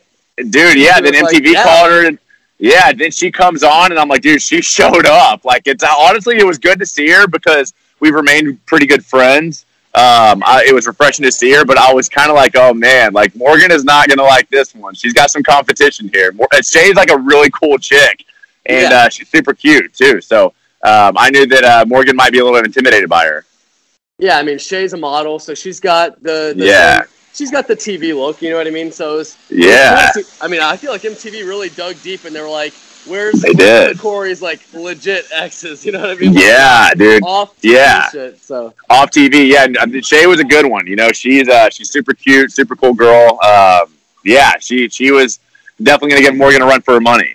dude 0.50 0.78
yeah 0.78 1.00
then 1.02 1.14
was 1.14 1.24
like, 1.34 1.44
mtv 1.44 1.54
yeah. 1.54 1.64
called 1.64 1.92
her 1.92 2.08
and 2.08 2.20
yeah 2.58 2.92
then 2.94 3.12
she 3.12 3.30
comes 3.32 3.64
on 3.64 3.92
and 3.92 4.00
i'm 4.00 4.08
like 4.08 4.22
dude 4.22 4.42
she 4.42 4.62
showed 4.78 5.06
up 5.06 5.44
like 5.46 5.64
it's 5.66 5.84
honestly 5.84 6.38
it 6.38 6.46
was 6.46 6.58
good 6.58 6.80
to 6.80 6.86
see 6.86 7.10
her 7.10 7.28
because 7.28 7.74
we've 8.00 8.14
remained 8.16 8.64
pretty 8.66 8.86
good 8.86 9.04
friends 9.06 9.66
um 9.94 10.42
I, 10.46 10.64
it 10.68 10.74
was 10.74 10.88
refreshing 10.88 11.26
to 11.26 11.32
see 11.34 11.52
her 11.52 11.66
but 11.66 11.78
i 11.78 11.94
was 11.94 12.08
kind 12.08 12.30
of 12.30 12.36
like 12.36 12.56
oh 12.56 12.74
man 12.74 13.12
like 13.14 13.36
morgan 13.36 13.72
is 13.72 13.84
not 13.84 14.08
gonna 14.08 14.24
like 14.24 14.50
this 14.50 14.74
one 14.74 14.94
she's 14.94 15.12
got 15.14 15.30
some 15.32 15.44
competition 15.44 16.10
here 16.14 16.32
Mor- 16.32 16.48
shay's 16.64 16.96
like 16.96 17.10
a 17.12 17.18
really 17.18 17.50
cool 17.50 17.78
chick 17.78 18.24
and 18.68 18.90
Yeah. 18.92 18.98
uh, 19.06 19.10
she's 19.10 19.28
super 19.28 19.54
cute 19.54 19.94
too 19.94 20.22
so 20.22 20.54
um, 20.84 21.18
i 21.18 21.30
knew 21.30 21.46
that 21.48 21.64
uh, 21.66 21.84
morgan 21.88 22.16
might 22.16 22.32
be 22.32 22.40
a 22.40 22.44
little 22.46 22.58
bit 22.58 22.66
intimidated 22.66 23.10
by 23.10 23.26
her 23.26 23.44
Yeah, 24.22 24.38
I 24.38 24.44
mean 24.44 24.58
Shay's 24.60 24.94
a 24.94 24.98
model, 24.98 25.40
so 25.40 25.54
she's 25.54 25.80
got 25.80 26.22
the, 26.24 26.54
the 26.56 26.66
Yeah. 26.66 27.04
she's 27.34 27.50
got 27.52 27.68
the 27.68 27.76
TV 27.76 28.16
look. 28.16 28.42
You 28.42 28.52
know 28.52 28.58
what 28.58 28.68
I 28.68 28.70
mean? 28.70 28.92
So 28.92 29.20
it's 29.20 29.36
yeah 29.50 30.10
I 30.40 30.48
mean, 30.48 30.62
I 30.62 30.78
feel 30.78 30.92
like 30.92 31.02
MTV 31.02 31.46
really 31.46 31.70
dug 31.70 31.96
deep, 32.04 32.24
and 32.26 32.36
they 32.36 32.40
were 32.42 32.48
like, 32.48 32.72
"Where's 33.08 33.42
They 33.42 33.52
did. 33.54 33.98
Corey's 33.98 34.40
like 34.42 34.62
legit 34.74 35.26
exes?" 35.34 35.84
You 35.86 35.92
know 35.94 36.02
what 36.02 36.12
I 36.12 36.16
mean? 36.16 36.34
Like, 36.36 36.44
yeah 36.44 36.90
dude 36.96 37.24
off 37.24 37.58
TV 37.60 37.74
Yeah. 37.74 38.10
shit. 38.12 38.40
So 38.40 38.74
off 38.92 39.10
TV. 39.10 39.48
Yeah, 39.52 39.64
and, 39.66 39.78
uh, 39.78 40.02
Shay 40.02 40.28
was 40.28 40.40
a 40.40 40.46
good 40.46 40.68
one. 40.70 40.86
You 40.86 40.96
know, 40.96 41.12
she's 41.12 41.50
uh, 41.50 41.70
she's 41.72 41.90
super 41.90 42.14
cute, 42.14 42.52
super 42.52 42.76
cool 42.76 42.94
girl. 42.94 43.40
Um, 43.44 43.92
yeah, 44.24 44.52
she 44.60 44.88
she 44.90 45.10
was 45.12 45.40
definitely 45.82 46.12
gonna 46.12 46.22
give 46.22 46.36
Morgan 46.36 46.62
a 46.62 46.66
run 46.68 46.82
for 46.82 46.94
her 46.94 47.02
money. 47.02 47.34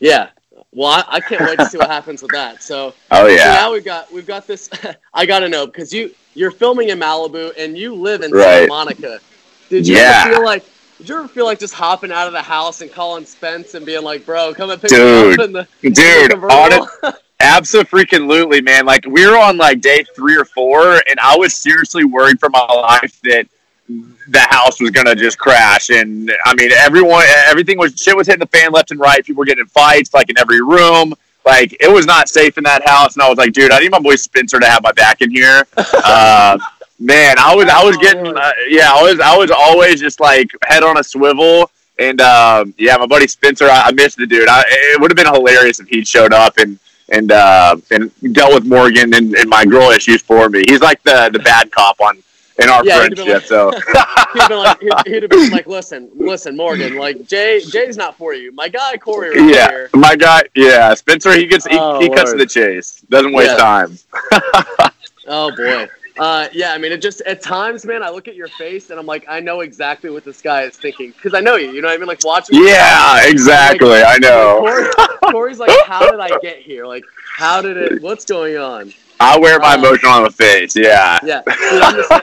Yeah. 0.00 0.30
Well, 0.74 0.90
I, 0.90 1.04
I 1.08 1.20
can't 1.20 1.44
wait 1.44 1.58
to 1.60 1.66
see 1.66 1.78
what 1.78 1.88
happens 1.90 2.22
with 2.22 2.32
that. 2.32 2.62
So, 2.62 2.94
Oh 3.10 3.28
so 3.28 3.34
yeah, 3.34 3.44
now 3.44 3.72
we've 3.72 3.84
got 3.84 4.12
we've 4.12 4.26
got 4.26 4.46
this. 4.46 4.68
I 5.14 5.26
gotta 5.26 5.48
know 5.48 5.66
because 5.66 5.92
you 5.92 6.14
you're 6.34 6.50
filming 6.50 6.88
in 6.90 6.98
Malibu 6.98 7.52
and 7.58 7.78
you 7.78 7.94
live 7.94 8.22
in 8.22 8.32
Right. 8.32 8.42
Santa 8.42 8.68
Monica. 8.68 9.20
Did 9.68 9.86
you 9.86 9.96
Yeah. 9.96 10.22
ever 10.24 10.34
feel 10.34 10.44
like? 10.44 10.64
Did 10.98 11.08
you 11.08 11.18
ever 11.18 11.28
feel 11.28 11.44
like 11.44 11.58
just 11.58 11.74
hopping 11.74 12.12
out 12.12 12.26
of 12.26 12.32
the 12.32 12.42
house 12.42 12.80
and 12.80 12.90
calling 12.90 13.24
Spence 13.24 13.74
and 13.74 13.84
being 13.84 14.02
like, 14.02 14.24
"Bro, 14.24 14.54
come 14.54 14.70
and 14.70 14.80
pick 14.80 14.90
Dude. 14.90 14.98
me 15.00 15.32
up 15.34 15.48
in 15.48 15.52
the, 15.52 15.68
dude. 15.82 16.32
in 16.32 16.40
the 16.40 16.88
On 17.02 17.14
absolutely, 17.40 18.60
man. 18.62 18.86
Like 18.86 19.04
we 19.06 19.26
were 19.26 19.36
on 19.38 19.56
like 19.56 19.80
day 19.80 20.04
three 20.14 20.36
or 20.36 20.44
four, 20.44 21.00
and 21.08 21.18
I 21.20 21.36
was 21.36 21.54
seriously 21.54 22.04
worried 22.04 22.38
for 22.40 22.48
my 22.48 22.64
life 22.72 23.20
that 23.24 23.46
the 23.88 24.40
house 24.50 24.80
was 24.80 24.90
gonna 24.90 25.14
just 25.14 25.38
crash. 25.38 25.90
And 25.90 26.32
I 26.44 26.54
mean, 26.54 26.72
everyone, 26.72 27.24
everything 27.46 27.78
was 27.78 27.94
shit 27.96 28.16
was 28.16 28.26
hitting 28.26 28.40
the 28.40 28.58
fan 28.58 28.72
left 28.72 28.90
and 28.90 29.00
right. 29.00 29.24
People 29.24 29.40
were 29.40 29.46
getting 29.46 29.66
fights 29.66 30.14
like 30.14 30.30
in 30.30 30.38
every 30.38 30.62
room. 30.62 31.14
Like 31.44 31.76
it 31.80 31.92
was 31.92 32.06
not 32.06 32.28
safe 32.28 32.56
in 32.56 32.64
that 32.64 32.88
house, 32.88 33.14
and 33.14 33.22
I 33.22 33.28
was 33.28 33.36
like, 33.36 33.52
dude, 33.52 33.70
I 33.70 33.80
need 33.80 33.90
my 33.90 33.98
boy 33.98 34.16
Spencer 34.16 34.58
to 34.58 34.66
have 34.66 34.82
my 34.82 34.92
back 34.92 35.20
in 35.20 35.30
here. 35.30 35.66
Uh, 36.06 36.58
man, 36.98 37.36
I 37.38 37.54
was, 37.54 37.66
I 37.66 37.82
was 37.82 37.96
getting, 37.96 38.26
uh, 38.26 38.52
yeah, 38.68 38.92
I 38.92 39.02
was, 39.02 39.20
I 39.20 39.36
was 39.36 39.50
always 39.50 40.00
just 40.00 40.20
like 40.20 40.50
head 40.64 40.82
on 40.82 40.98
a 40.98 41.04
swivel. 41.04 41.70
And 41.98 42.20
um, 42.20 42.74
yeah, 42.76 42.96
my 42.96 43.06
buddy 43.06 43.26
Spencer, 43.26 43.66
I, 43.66 43.84
I 43.86 43.92
missed 43.92 44.18
the 44.18 44.26
dude. 44.26 44.48
I, 44.48 44.64
it 44.66 45.00
would 45.00 45.10
have 45.10 45.16
been 45.16 45.32
hilarious 45.32 45.80
if 45.80 45.88
he'd 45.88 46.06
showed 46.06 46.32
up 46.32 46.58
and 46.58 46.78
and 47.10 47.32
uh, 47.32 47.76
and 47.90 48.10
dealt 48.32 48.54
with 48.54 48.66
Morgan 48.66 49.14
and, 49.14 49.34
and 49.34 49.48
my 49.48 49.64
girl 49.64 49.90
issues 49.90 50.22
for 50.22 50.48
me. 50.48 50.62
He's 50.66 50.80
like 50.80 51.02
the 51.02 51.30
the 51.32 51.38
bad 51.38 51.70
cop 51.70 52.00
on 52.00 52.22
in 52.62 52.68
our 52.68 52.84
Yeah, 52.84 52.98
friendship. 52.98 53.26
like- 53.26 53.42
so 53.46 53.70
he'd 54.32 54.40
have 54.40 54.48
been 54.48 54.58
like, 54.58 54.80
he'd, 54.80 54.92
he'd 55.06 55.22
have 55.22 55.30
been 55.30 55.50
like, 55.58 55.66
"Listen, 55.66 56.08
listen, 56.14 56.56
Morgan. 56.56 56.96
Like 56.96 57.26
Jay, 57.26 57.60
Jay's 57.60 57.96
not 57.96 58.16
for 58.16 58.34
you. 58.34 58.52
My 58.52 58.68
guy 58.68 58.96
Corey 58.96 59.30
right 59.38 59.50
yeah, 59.54 59.68
here. 59.70 59.90
my 59.94 60.14
guy, 60.16 60.42
yeah, 60.54 60.94
Spencer, 60.94 61.32
he 61.36 61.46
gets 61.46 61.66
he, 61.66 61.76
Oh, 61.78 62.00
he 62.00 62.08
cuts 62.08 62.32
to 62.32 62.38
the 62.38 62.46
chase. 62.46 63.00
Doesn't 63.10 63.32
waste 63.32 63.52
Yeah. 63.52 63.56
time. 63.56 63.98
Oh 65.26 65.54
boy. 65.56 65.88
Uh, 66.18 66.46
yeah, 66.52 66.72
I 66.74 66.78
mean, 66.78 66.92
it 66.92 67.00
just 67.02 67.20
at 67.22 67.40
times, 67.42 67.84
man. 67.86 68.02
I 68.02 68.10
look 68.10 68.28
at 68.28 68.36
your 68.36 68.46
face 68.46 68.90
and 68.90 69.00
I'm 69.00 69.06
like, 69.06 69.24
I 69.28 69.40
know 69.40 69.60
exactly 69.62 70.10
what 70.10 70.22
this 70.24 70.40
guy 70.42 70.62
is 70.62 70.76
thinking 70.76 71.10
because 71.12 71.34
I 71.34 71.40
know 71.40 71.56
you. 71.56 71.70
You 71.72 71.80
know 71.82 71.88
what 71.88 71.94
I 71.94 71.96
mean? 71.96 72.06
Like 72.06 72.22
watching. 72.24 72.62
Yeah, 72.64 73.26
exactly. 73.26 74.02
I 74.02 74.18
know. 74.18 74.60
Like, 74.62 74.94
Corey, 75.20 75.32
Corey's 75.32 75.58
like, 75.58 75.70
how 75.86 76.08
did 76.10 76.20
I 76.20 76.28
get 76.40 76.58
here? 76.58 76.86
Like, 76.86 77.04
how 77.36 77.62
did 77.62 77.76
it? 77.78 78.02
What's 78.02 78.24
going 78.26 78.56
on? 78.58 78.92
I 79.18 79.38
wear 79.38 79.58
my 79.58 79.74
Uh, 79.74 79.78
emotion 79.78 80.08
on 80.08 80.22
my 80.24 80.28
face. 80.28 80.76
Yeah. 80.76 81.18
Yeah, 81.24 81.40
dude, 81.46 81.82
I'm 81.82 81.96
the 81.96 82.04
same, 82.04 82.20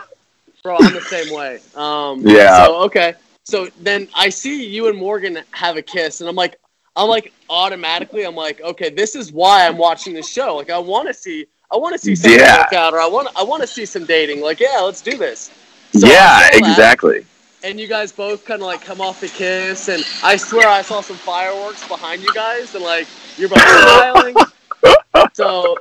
bro. 0.64 0.78
I'm 0.78 0.94
the 0.94 1.02
same 1.02 1.34
way. 1.34 1.60
Um, 1.76 2.22
Yeah. 2.26 2.66
So 2.66 2.76
okay, 2.84 3.14
so 3.46 3.68
then 3.82 4.08
I 4.16 4.30
see 4.30 4.66
you 4.68 4.88
and 4.88 4.98
Morgan 4.98 5.40
have 5.52 5.78
a 5.78 5.82
kiss, 5.82 6.22
and 6.22 6.30
I'm 6.30 6.36
like, 6.36 6.58
I'm 6.96 7.10
like 7.10 7.34
automatically, 7.50 8.24
I'm 8.24 8.36
like, 8.36 8.62
okay, 8.62 8.90
this 8.90 9.16
is 9.16 9.32
why 9.32 9.66
I'm 9.68 9.78
watching 9.78 10.14
this 10.14 10.30
show. 10.30 10.56
Like, 10.58 10.70
I 10.70 10.78
want 10.78 11.08
to 11.08 11.14
see, 11.14 11.48
I 11.72 11.78
want 11.78 11.94
to 11.94 12.00
see 12.00 12.16
something 12.16 12.40
Yeah. 12.40 12.58
work 12.60 12.74
out, 12.74 12.94
or 12.94 13.00
I 13.00 13.08
want, 13.08 13.30
I 13.36 13.44
want 13.44 13.62
to 13.62 13.68
see 13.68 13.86
some 13.86 14.06
dating. 14.06 14.42
Like, 14.42 14.60
yeah, 14.60 14.80
let's 14.82 15.02
do 15.02 15.18
this. 15.18 15.50
So 15.94 16.08
yeah, 16.08 16.50
exactly. 16.54 17.26
and 17.64 17.80
you 17.80 17.88
guys 17.88 18.12
both 18.12 18.46
kind 18.46 18.62
of 18.62 18.68
like 18.68 18.82
come 18.82 19.02
off 19.02 19.20
the 19.22 19.28
kiss, 19.28 19.88
and 19.90 20.04
I 20.24 20.36
swear 20.38 20.68
I 20.68 20.82
saw 20.82 21.02
some 21.02 21.18
fireworks 21.18 21.86
behind 21.88 22.22
you 22.22 22.34
guys, 22.34 22.76
and 22.76 22.84
like 22.84 23.08
you're 23.38 23.50
both 23.50 23.62
smiling. 23.68 24.36
So 25.34 25.78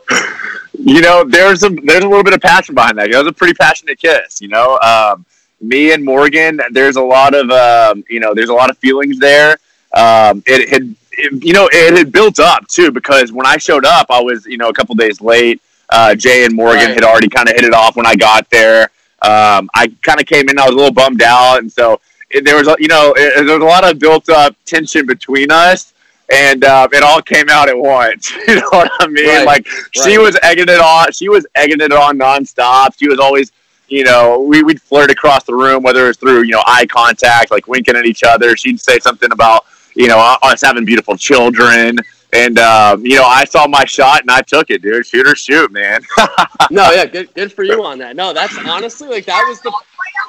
you 0.94 1.00
know, 1.00 1.24
there's 1.24 1.62
a 1.62 1.68
there's 1.70 2.04
a 2.04 2.08
little 2.08 2.24
bit 2.24 2.34
of 2.34 2.40
passion 2.40 2.74
behind 2.74 2.98
that. 2.98 3.10
It 3.10 3.16
was 3.16 3.26
a 3.26 3.32
pretty 3.32 3.54
passionate 3.54 3.98
kiss. 3.98 4.40
You 4.40 4.48
know, 4.48 4.78
um, 4.80 5.24
me 5.60 5.92
and 5.92 6.04
Morgan, 6.04 6.60
there's 6.72 6.96
a 6.96 7.02
lot 7.02 7.34
of 7.34 7.50
um, 7.50 8.04
you 8.08 8.20
know, 8.20 8.34
there's 8.34 8.48
a 8.50 8.54
lot 8.54 8.70
of 8.70 8.78
feelings 8.78 9.18
there. 9.18 9.52
Um, 9.94 10.42
it 10.46 10.68
had, 10.68 10.94
it, 11.12 11.44
you 11.44 11.52
know, 11.52 11.68
it 11.72 11.96
had 11.96 12.12
built 12.12 12.38
up 12.38 12.66
too 12.68 12.90
because 12.92 13.32
when 13.32 13.46
I 13.46 13.56
showed 13.56 13.84
up, 13.84 14.06
I 14.10 14.20
was 14.20 14.46
you 14.46 14.58
know 14.58 14.68
a 14.68 14.72
couple 14.74 14.94
days 14.94 15.20
late. 15.20 15.60
Uh, 15.90 16.14
Jay 16.14 16.44
and 16.44 16.54
Morgan 16.54 16.84
Right. 16.86 16.94
had 16.94 17.02
already 17.04 17.28
kind 17.28 17.48
of 17.48 17.54
hit 17.56 17.64
it 17.64 17.74
off 17.74 17.96
when 17.96 18.06
I 18.06 18.14
got 18.14 18.48
there. 18.50 18.84
Um, 19.22 19.68
I 19.74 19.92
kind 20.02 20.20
of 20.20 20.26
came 20.26 20.48
in, 20.48 20.58
I 20.58 20.64
was 20.66 20.72
a 20.72 20.76
little 20.76 20.92
bummed 20.92 21.20
out, 21.20 21.58
and 21.58 21.70
so 21.70 22.00
it, 22.30 22.44
there 22.44 22.56
was 22.56 22.68
a- 22.68 22.76
you 22.78 22.88
know 22.88 23.12
it, 23.16 23.44
there 23.44 23.58
was 23.58 23.64
a 23.64 23.66
lot 23.76 23.84
of 23.88 23.98
built 23.98 24.28
up 24.28 24.54
tension 24.64 25.04
between 25.06 25.50
us. 25.50 25.92
And 26.32 26.64
uh, 26.64 26.88
it 26.92 27.02
all 27.02 27.20
came 27.20 27.48
out 27.48 27.68
at 27.68 27.76
once. 27.76 28.32
You 28.46 28.56
know 28.56 28.68
what 28.70 28.90
I 29.00 29.06
mean? 29.06 29.26
Right. 29.26 29.46
Like 29.46 29.66
she 29.92 30.18
was 30.18 30.36
egging 30.42 30.68
it 30.68 30.80
on. 30.80 31.12
She 31.12 31.28
was 31.28 31.46
egging 31.54 31.80
it 31.80 31.92
on 31.92 32.18
nonstop. 32.18 32.98
She 32.98 33.08
was 33.08 33.20
always, 33.20 33.52
you 33.88 34.02
know, 34.02 34.40
we 34.40 34.62
would 34.62 34.80
flirt 34.82 35.10
across 35.10 35.44
the 35.44 35.54
room, 35.54 35.82
whether 35.82 36.04
it 36.04 36.08
was 36.08 36.16
through, 36.16 36.42
you 36.42 36.52
know, 36.52 36.62
eye 36.66 36.86
contact, 36.86 37.50
like 37.50 37.68
winking 37.68 37.96
at 37.96 38.06
each 38.06 38.24
other. 38.24 38.56
She'd 38.56 38.80
say 38.80 38.98
something 38.98 39.30
about, 39.30 39.66
you 39.94 40.08
know, 40.08 40.18
us 40.42 40.62
having 40.62 40.84
beautiful 40.84 41.16
children. 41.16 41.96
And 42.32 42.58
um, 42.58 43.04
you 43.04 43.16
know, 43.16 43.24
I 43.24 43.44
saw 43.44 43.66
my 43.66 43.84
shot 43.84 44.22
and 44.22 44.30
I 44.30 44.40
took 44.40 44.70
it, 44.70 44.82
dude. 44.82 45.06
Shoot 45.06 45.26
or 45.26 45.34
shoot, 45.34 45.70
man. 45.72 46.02
no, 46.70 46.90
yeah, 46.92 47.06
good, 47.06 47.32
good 47.34 47.52
for 47.52 47.64
you 47.64 47.84
on 47.84 47.98
that. 47.98 48.16
No, 48.16 48.32
that's 48.32 48.56
honestly 48.58 49.08
like 49.08 49.26
that 49.26 49.44
was 49.48 49.60
the 49.60 49.72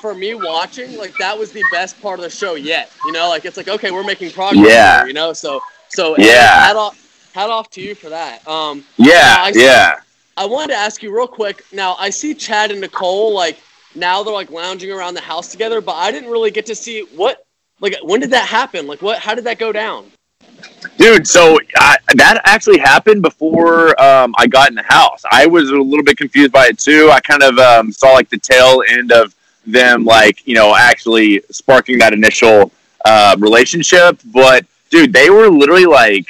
for 0.02 0.16
me 0.16 0.34
watching 0.34 0.98
like 0.98 1.16
that 1.18 1.38
was 1.38 1.52
the 1.52 1.64
best 1.72 2.02
part 2.02 2.20
of 2.20 2.24
the 2.24 2.30
show 2.30 2.56
yet. 2.56 2.92
You 3.06 3.12
know, 3.12 3.30
like 3.30 3.46
it's 3.46 3.58
like 3.58 3.68
okay, 3.68 3.92
we're 3.92 4.04
making 4.04 4.32
progress. 4.32 4.68
Yeah. 4.68 5.00
here, 5.00 5.08
you 5.08 5.14
know, 5.14 5.32
so 5.34 5.62
so 5.94 6.16
Yeah. 6.18 6.66
Hat 6.66 6.76
off, 6.76 7.32
hat 7.34 7.50
off 7.50 7.70
to 7.72 7.82
you 7.82 7.96
for 7.96 8.10
that. 8.10 8.48
Um, 8.48 8.84
yeah, 8.98 9.38
I 9.40 9.52
see. 9.52 9.64
yeah. 9.64 9.96
I 10.38 10.46
wanted 10.46 10.74
to 10.74 10.80
ask 10.80 11.04
you 11.04 11.16
real 11.16 11.28
quick. 11.28 11.64
Now 11.72 11.96
I 12.00 12.10
see 12.10 12.34
Chad 12.34 12.72
and 12.72 12.82
Nicole 12.82 13.34
like 13.34 13.60
now 13.96 14.24
they're 14.24 14.34
like 14.34 14.50
lounging 14.50 14.92
around 14.92 15.14
the 15.14 15.22
house 15.22 15.50
together, 15.50 15.82
but 15.82 15.96
I 15.96 16.12
didn't 16.12 16.30
really 16.30 16.52
get 16.52 16.66
to 16.68 16.76
see 16.76 17.02
what 17.16 17.46
like 17.80 17.96
when 18.04 18.20
did 18.22 18.32
that 18.32 18.48
happen? 18.48 18.88
Like 18.88 19.02
what? 19.02 19.20
How 19.20 19.36
did 19.36 19.44
that 19.46 19.60
go 19.60 19.72
down? 19.72 20.12
Dude, 20.98 21.28
so 21.28 21.58
I, 21.78 21.98
that 22.16 22.42
actually 22.46 22.80
happened 22.80 23.22
before 23.22 24.00
um, 24.02 24.34
I 24.38 24.48
got 24.48 24.70
in 24.70 24.76
the 24.76 24.84
house. 24.84 25.24
I 25.32 25.46
was 25.48 25.70
a 25.70 25.76
little 25.76 26.04
bit 26.04 26.18
confused 26.18 26.52
by 26.52 26.68
it 26.68 26.80
too. 26.80 27.10
I 27.12 27.20
kind 27.20 27.44
of 27.44 27.58
um, 27.58 27.92
saw 27.92 28.14
like 28.14 28.30
the 28.30 28.38
tail 28.38 28.84
end 28.88 29.12
of 29.12 29.36
them, 29.66 30.06
like 30.06 30.48
you 30.48 30.56
know, 30.56 30.76
actually 30.76 31.42
sparking 31.52 31.98
that 32.00 32.14
initial 32.14 32.72
uh, 33.06 33.36
relationship. 33.40 34.20
But 34.26 34.66
dude, 34.92 35.14
they 35.14 35.32
were 35.32 35.50
literally 35.50 35.88
like 35.88 36.28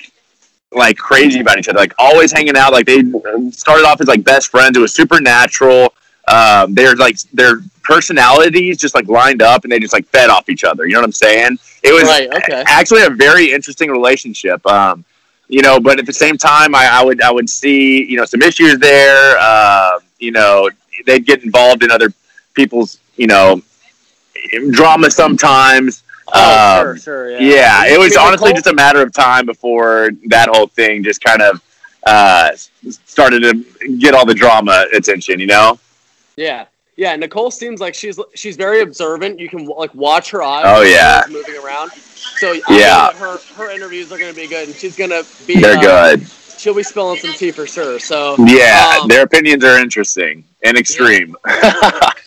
like 0.71 0.97
crazy 0.97 1.41
about 1.41 1.59
each 1.59 1.67
other, 1.67 1.79
like 1.79 1.93
always 1.99 2.31
hanging 2.31 2.55
out. 2.57 2.71
Like 2.71 2.85
they 2.87 3.03
started 3.51 3.85
off 3.85 3.99
as 4.01 4.07
like 4.07 4.23
best 4.23 4.49
friends. 4.49 4.77
It 4.77 4.81
was 4.81 4.93
super 4.93 5.19
natural. 5.19 5.93
Um, 6.27 6.73
they're 6.73 6.95
like 6.95 7.19
their 7.33 7.61
personalities 7.83 8.77
just 8.77 8.95
like 8.95 9.07
lined 9.09 9.41
up, 9.41 9.63
and 9.65 9.71
they 9.71 9.79
just 9.79 9.93
like 9.93 10.07
fed 10.07 10.29
off 10.29 10.49
each 10.49 10.63
other. 10.63 10.85
You 10.87 10.93
know 10.93 10.99
what 10.99 11.05
I'm 11.07 11.11
saying? 11.13 11.57
It 11.83 11.93
was 11.93 12.03
Right, 12.03 12.29
okay. 12.33 12.63
actually 12.67 13.03
a 13.03 13.09
very 13.09 13.51
interesting 13.51 13.89
relationship. 13.91 14.65
Um, 14.65 15.03
you 15.49 15.61
know, 15.61 15.79
but 15.79 15.99
at 15.99 16.05
the 16.05 16.13
same 16.13 16.37
time, 16.37 16.73
I, 16.75 16.87
I 16.91 17.03
would 17.03 17.21
I 17.21 17.31
would 17.31 17.49
see 17.49 18.05
you 18.05 18.17
know 18.17 18.25
some 18.25 18.41
issues 18.41 18.79
there. 18.79 19.35
Uh, 19.39 19.99
you 20.19 20.31
know, 20.31 20.69
they'd 21.05 21.25
get 21.25 21.43
involved 21.43 21.83
in 21.83 21.91
other 21.91 22.13
people's 22.53 22.99
you 23.17 23.27
know 23.27 23.61
drama 24.71 25.09
sometimes. 25.11 26.03
Oh, 26.33 26.79
Um, 26.79 26.85
sure, 26.85 26.97
sure, 26.97 27.31
yeah. 27.31 27.39
Yeah, 27.85 27.93
it 27.93 27.99
was 27.99 28.15
honestly 28.15 28.53
just 28.53 28.67
a 28.67 28.73
matter 28.73 29.01
of 29.01 29.11
time 29.13 29.45
before 29.45 30.11
that 30.27 30.49
whole 30.49 30.67
thing 30.67 31.03
just 31.03 31.23
kind 31.23 31.41
of 31.41 31.61
uh, 32.05 32.51
started 33.05 33.41
to 33.43 33.97
get 33.97 34.13
all 34.13 34.25
the 34.25 34.33
drama 34.33 34.85
attention. 34.93 35.39
You 35.39 35.47
know? 35.47 35.79
Yeah, 36.35 36.65
yeah. 36.95 37.15
Nicole 37.15 37.51
seems 37.51 37.79
like 37.79 37.93
she's 37.93 38.19
she's 38.33 38.55
very 38.55 38.81
observant. 38.81 39.39
You 39.39 39.49
can 39.49 39.65
like 39.65 39.93
watch 39.93 40.31
her 40.31 40.41
eyes. 40.43 40.63
Oh, 40.67 40.81
yeah. 40.81 41.23
moving 41.29 41.57
around. 41.63 41.91
So 41.91 42.53
I 42.53 42.61
Yeah. 42.69 43.13
her 43.13 43.37
her 43.55 43.71
interviews 43.71 44.11
are 44.11 44.17
going 44.17 44.33
to 44.33 44.39
be 44.39 44.47
good, 44.47 44.69
and 44.69 44.77
she's 44.77 44.95
going 44.95 45.09
to 45.11 45.25
be. 45.45 45.59
They're 45.61 45.77
uh, 45.77 46.15
good. 46.15 46.27
She'll 46.57 46.75
be 46.75 46.83
spilling 46.83 47.17
some 47.19 47.33
tea 47.33 47.51
for 47.51 47.65
sure. 47.65 47.99
So 47.99 48.35
Yeah, 48.45 48.99
um, 49.01 49.07
their 49.07 49.23
opinions 49.23 49.63
are 49.63 49.79
interesting 49.79 50.43
and 50.63 50.77
extreme. 50.77 51.35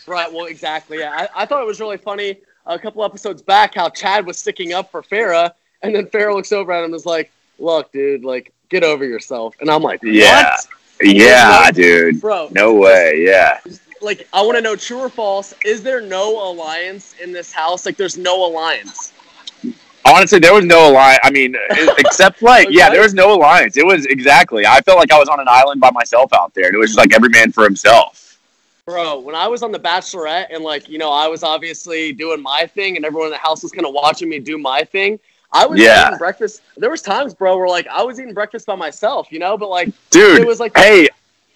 right. 0.07 0.31
Well, 0.31 0.45
exactly. 0.45 0.99
Yeah, 0.99 1.11
I, 1.35 1.43
I 1.43 1.45
thought 1.45 1.61
it 1.61 1.65
was 1.65 1.79
really 1.79 1.97
funny 1.97 2.37
a 2.65 2.79
couple 2.79 3.03
episodes 3.03 3.41
back 3.41 3.75
how 3.75 3.89
Chad 3.89 4.25
was 4.25 4.37
sticking 4.37 4.73
up 4.73 4.91
for 4.91 5.01
Farrah, 5.01 5.51
and 5.81 5.95
then 5.95 6.05
Farrah 6.07 6.33
looks 6.35 6.51
over 6.51 6.71
at 6.71 6.79
him 6.79 6.85
and 6.85 6.95
is 6.95 7.05
like, 7.05 7.31
"Look, 7.59 7.91
dude, 7.91 8.23
like 8.23 8.53
get 8.69 8.83
over 8.83 9.05
yourself." 9.05 9.55
And 9.61 9.69
I'm 9.69 9.81
like, 9.81 9.99
Yeah. 10.03 10.51
"What, 10.51 10.67
yeah, 11.15 11.71
dude. 11.71 12.21
bro? 12.21 12.49
No 12.51 12.73
way. 12.73 13.23
Yeah. 13.25 13.59
Like, 14.01 14.27
I 14.33 14.41
want 14.41 14.55
to 14.57 14.61
know 14.61 14.75
true 14.75 14.99
or 14.99 15.09
false. 15.09 15.53
Is 15.65 15.81
there 15.83 15.99
no 16.01 16.51
alliance 16.51 17.15
in 17.21 17.31
this 17.31 17.51
house? 17.51 17.85
Like, 17.85 17.97
there's 17.97 18.17
no 18.17 18.45
alliance. 18.45 19.13
Honestly, 20.05 20.37
there 20.37 20.53
was 20.53 20.65
no 20.65 20.91
alliance. 20.91 21.19
I 21.23 21.31
mean, 21.31 21.55
except 21.97 22.41
like, 22.43 22.67
yeah, 22.69 22.89
there 22.91 23.01
was 23.01 23.13
no 23.15 23.33
alliance. 23.33 23.75
It 23.77 23.85
was 23.85 24.05
exactly. 24.05 24.65
I 24.65 24.79
felt 24.81 24.99
like 24.99 25.11
I 25.11 25.17
was 25.17 25.27
on 25.27 25.39
an 25.39 25.47
island 25.49 25.81
by 25.81 25.89
myself 25.91 26.31
out 26.33 26.53
there. 26.53 26.67
and 26.67 26.75
It 26.75 26.77
was 26.77 26.91
just 26.91 26.99
like 26.99 27.13
every 27.13 27.29
man 27.29 27.51
for 27.51 27.63
himself. 27.63 28.24
Bro, 28.85 29.21
when 29.21 29.33
I 29.33 29.47
was 29.47 29.63
on 29.63 29.71
The 29.71 29.79
Bachelorette 29.79 30.53
and 30.53 30.63
like, 30.63 30.87
you 30.87 30.99
know, 30.99 31.11
I 31.11 31.27
was 31.27 31.41
obviously 31.41 32.11
doing 32.13 32.39
my 32.39 32.67
thing 32.67 32.97
and 32.97 33.03
everyone 33.03 33.29
in 33.29 33.31
the 33.31 33.37
house 33.39 33.63
was 33.63 33.71
kind 33.71 33.83
of 33.83 33.95
watching 33.95 34.29
me 34.29 34.37
do 34.37 34.59
my 34.59 34.83
thing. 34.83 35.19
I 35.51 35.65
was 35.65 35.79
Yeah. 35.79 36.05
eating 36.05 36.19
breakfast. 36.19 36.61
There 36.77 36.91
was 36.91 37.01
times, 37.01 37.33
bro, 37.33 37.57
where 37.57 37.67
like 37.67 37.87
I 37.87 38.03
was 38.03 38.19
eating 38.19 38.35
breakfast 38.35 38.67
by 38.67 38.75
myself, 38.75 39.29
you 39.31 39.39
know, 39.39 39.57
but 39.57 39.71
like 39.71 39.89
Dude, 40.11 40.39
It 40.39 40.45
was 40.45 40.59
like- 40.59 40.77
hey, 40.77 41.07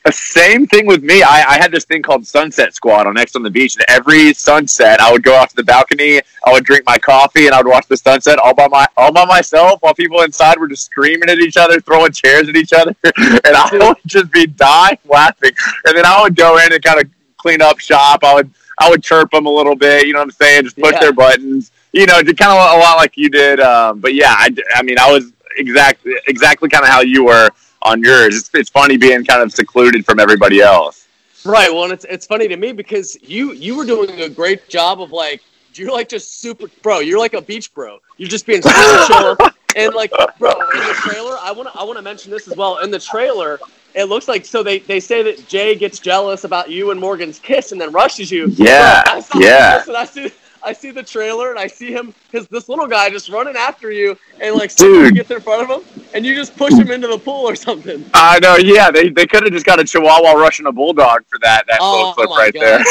uh, 0.06 0.10
same 0.10 0.66
thing 0.66 0.88
with 0.88 1.04
me. 1.04 1.22
I, 1.22 1.44
I 1.50 1.58
had 1.62 1.72
this 1.72 1.86
thing 1.86 2.02
called 2.02 2.26
Sunset 2.26 2.74
Squad 2.74 3.06
on 3.06 3.14
Next 3.14 3.36
on 3.36 3.44
the 3.44 3.52
Beach, 3.52 3.76
and 3.76 3.86
every 3.90 4.34
sunset, 4.34 5.00
I 5.00 5.12
would 5.12 5.22
go 5.22 5.36
out 5.36 5.52
to 5.52 5.56
the 5.56 5.64
balcony, 5.64 6.22
I 6.48 6.52
would 6.52 6.64
drink 6.64 6.84
my 6.88 6.98
coffee, 6.98 7.46
and 7.46 7.54
I 7.54 7.58
would 7.62 7.68
watch 7.70 7.86
the 7.88 7.98
sunset 7.98 8.40
all 8.40 8.56
by 8.56 8.68
my 8.70 8.88
all 8.98 9.12
by 9.12 9.26
myself, 9.26 9.84
while 9.84 9.94
people 9.94 10.22
inside 10.22 10.58
were 10.58 10.68
just 10.70 10.86
screaming 10.86 11.30
at 11.30 11.38
each 11.38 11.58
other, 11.58 11.80
throwing 11.80 12.12
chairs 12.12 12.50
at 12.50 12.56
each 12.56 12.74
other, 12.74 12.96
and 13.04 13.40
I 13.46 13.70
would 13.74 13.98
just 14.08 14.32
be 14.32 14.48
dying 14.48 14.98
laughing. 15.08 15.52
And 15.86 15.96
then 15.96 16.08
I 16.08 16.24
would 16.24 16.36
go 16.36 16.58
in 16.58 16.74
and 16.74 16.82
kind 16.82 17.00
of 17.04 17.10
clean 17.40 17.62
up 17.62 17.80
shop. 17.80 18.24
I 18.24 18.36
would 18.36 18.52
I 18.80 18.90
would 18.90 19.02
chirp 19.04 19.32
them 19.32 19.46
a 19.46 19.50
little 19.50 19.76
bit, 19.76 20.06
you 20.06 20.14
know 20.14 20.20
what 20.20 20.26
I'm 20.26 20.32
saying? 20.32 20.64
Just 20.64 20.78
push 20.78 20.94
Yeah. 20.94 21.00
their 21.00 21.14
buttons, 21.14 21.72
you 21.92 22.06
know, 22.06 22.22
kind 22.22 22.52
of 22.52 22.58
a 22.58 22.80
lot 22.80 22.98
like 22.98 23.18
you 23.18 23.30
did. 23.30 23.60
Um, 23.60 24.00
but 24.00 24.14
yeah, 24.14 24.34
I, 24.38 24.50
I 24.76 24.84
mean, 24.84 24.98
I 25.00 25.12
was 25.12 25.32
exactly 25.58 26.14
exactly 26.28 26.70
kind 26.70 26.84
of 26.84 26.90
how 26.90 27.02
you 27.02 27.26
were 27.26 27.50
on 27.82 28.02
yours. 28.04 28.38
It's, 28.38 28.50
it's 28.54 28.70
funny 28.70 28.98
being 28.98 29.26
kind 29.26 29.42
of 29.42 29.52
secluded 29.52 30.06
from 30.06 30.20
everybody 30.20 30.62
else. 30.62 31.08
Right. 31.46 31.72
Well, 31.72 31.86
and 31.86 31.94
it's 31.94 32.06
it's 32.06 32.26
funny 32.26 32.48
to 32.48 32.58
me 32.58 32.72
because 32.74 33.18
you 33.22 33.54
you 33.54 33.76
were 33.76 33.86
doing 33.86 34.22
a 34.22 34.30
great 34.30 34.68
job 34.70 35.02
of 35.02 35.12
like 35.12 35.42
you're 35.74 35.92
like 35.92 36.10
just 36.10 36.42
super 36.42 36.68
bro. 36.82 37.00
You're 37.00 37.20
like 37.20 37.34
a 37.34 37.42
beach 37.42 37.74
bro. 37.74 38.00
You're 38.18 38.30
just 38.30 38.46
being 38.46 38.62
super 38.62 39.06
chill 39.08 39.38
and 39.76 39.94
like 39.94 40.12
bro 40.38 40.52
in 40.52 40.80
the 40.80 40.96
trailer. 41.00 41.38
I 41.42 41.52
want 41.52 41.72
to 41.72 41.80
I 41.80 41.84
want 41.84 41.98
to 41.98 42.02
mention 42.02 42.32
this 42.32 42.48
as 42.48 42.58
well. 42.58 42.80
In 42.80 42.92
the 42.92 43.00
trailer, 43.00 43.60
it 43.96 44.06
looks 44.06 44.28
like 44.28 44.46
so 44.46 44.64
they 44.64 44.80
they 44.80 45.00
say 45.00 45.24
that 45.24 45.48
Jay 45.48 45.76
gets 45.76 46.00
jealous 46.00 46.44
about 46.44 46.70
you 46.70 46.92
and 46.92 47.00
Morgan's 47.00 47.40
kiss 47.40 47.72
and 47.72 47.80
then 47.82 47.92
rushes 47.92 48.32
you. 48.32 48.48
Yeah, 48.56 49.04
I 49.06 49.24
yeah. 49.36 49.84
I 49.90 50.06
see. 50.06 50.32
I 50.62 50.74
see 50.74 50.92
the 50.92 51.04
trailer 51.04 51.52
and 51.52 51.60
I 51.60 51.68
see 51.68 51.92
him 51.94 52.14
because 52.30 52.48
this 52.50 52.68
little 52.68 52.88
guy 52.88 53.10
just 53.10 53.30
running 53.30 53.56
after 53.56 53.92
you 53.92 54.18
and 54.42 54.56
like 54.56 54.76
Dude. 54.76 55.16
gets 55.16 55.32
in 55.32 55.40
front 55.40 55.70
of 55.70 55.82
him 55.82 56.04
and 56.14 56.26
you 56.26 56.36
just 56.36 56.56
push 56.58 56.74
him 56.74 56.92
into 56.92 57.08
the 57.08 57.18
pool 57.18 57.48
or 57.48 57.56
something. 57.56 58.04
I 58.14 58.40
know, 58.40 58.58
yeah, 58.58 58.92
they, 58.92 59.10
they 59.10 59.26
could 59.26 59.44
have 59.44 59.54
just 59.54 59.66
got 59.66 59.80
a 59.80 59.86
Chihuahua 59.86 60.34
rushing 60.34 60.66
a 60.66 60.72
bulldog 60.72 61.24
for 61.30 61.40
that 61.40 61.64
that 61.68 61.78
Oh, 61.82 62.14
little 62.14 62.14
clip 62.14 62.30
right 62.32 62.54
God. 62.54 62.62
there. 62.62 62.84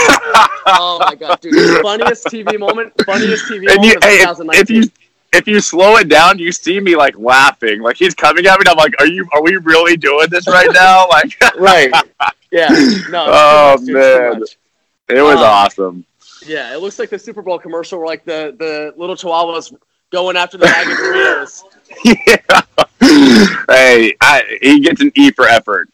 Oh 0.70 0.98
my 1.00 1.14
god, 1.14 1.40
dude! 1.40 1.80
Funniest 1.80 2.26
TV 2.26 2.58
moment. 2.58 2.92
Funniest 3.06 3.46
TV 3.46 3.70
and 3.70 3.76
moment 3.76 3.84
you, 3.84 3.96
of 3.96 4.02
hey, 4.04 4.18
2019. 4.18 4.60
if 4.60 4.70
you 4.70 4.90
if 5.32 5.46
you 5.46 5.60
slow 5.60 5.96
it 5.96 6.08
down, 6.08 6.38
you 6.38 6.52
see 6.52 6.80
me 6.80 6.96
like 6.96 7.18
laughing, 7.18 7.80
like 7.80 7.96
he's 7.96 8.14
coming 8.14 8.46
at 8.46 8.52
me. 8.58 8.60
And 8.60 8.68
I'm 8.68 8.76
like, 8.76 8.94
are 9.00 9.06
you? 9.06 9.28
Are 9.32 9.42
we 9.42 9.56
really 9.56 9.96
doing 9.96 10.28
this 10.30 10.46
right 10.48 10.68
now? 10.72 11.06
Like, 11.08 11.36
right? 11.58 11.90
Yeah. 12.50 12.68
No. 13.10 13.26
Oh, 13.28 13.76
too 13.84 13.92
man. 13.92 14.42
it 15.08 15.22
was 15.22 15.36
Um, 15.36 15.42
awesome. 15.44 16.04
Yeah, 16.46 16.72
it 16.74 16.80
looks 16.80 16.98
like 16.98 17.10
the 17.10 17.18
Super 17.18 17.42
Bowl 17.42 17.58
commercial 17.58 17.98
where 17.98 18.06
like 18.06 18.24
the 18.24 18.54
the 18.58 18.94
little 18.96 19.16
chihuahuas 19.16 19.74
going 20.10 20.36
after 20.36 20.56
the 20.56 20.64
bag 20.66 20.86
of 20.86 20.96
Doritos. 20.96 21.62
yeah. 22.04 23.64
Hey, 23.68 24.14
I, 24.20 24.58
he 24.62 24.80
gets 24.80 25.00
an 25.00 25.10
E 25.14 25.30
for 25.30 25.46
effort. 25.46 25.88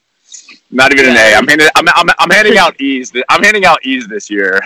Not 0.70 0.92
even 0.92 1.06
an 1.06 1.12
A. 1.16 1.30
Yeah. 1.30 1.38
I'm 1.38 1.46
handing. 1.46 1.68
I'm, 1.76 1.86
I'm, 1.94 2.08
I'm 2.18 2.30
handing 2.30 2.58
out 2.58 2.80
E's. 2.80 3.10
th- 3.10 3.24
I'm 3.28 3.42
handing 3.42 3.64
out 3.64 3.84
E's 3.84 4.06
this 4.08 4.28
year. 4.30 4.60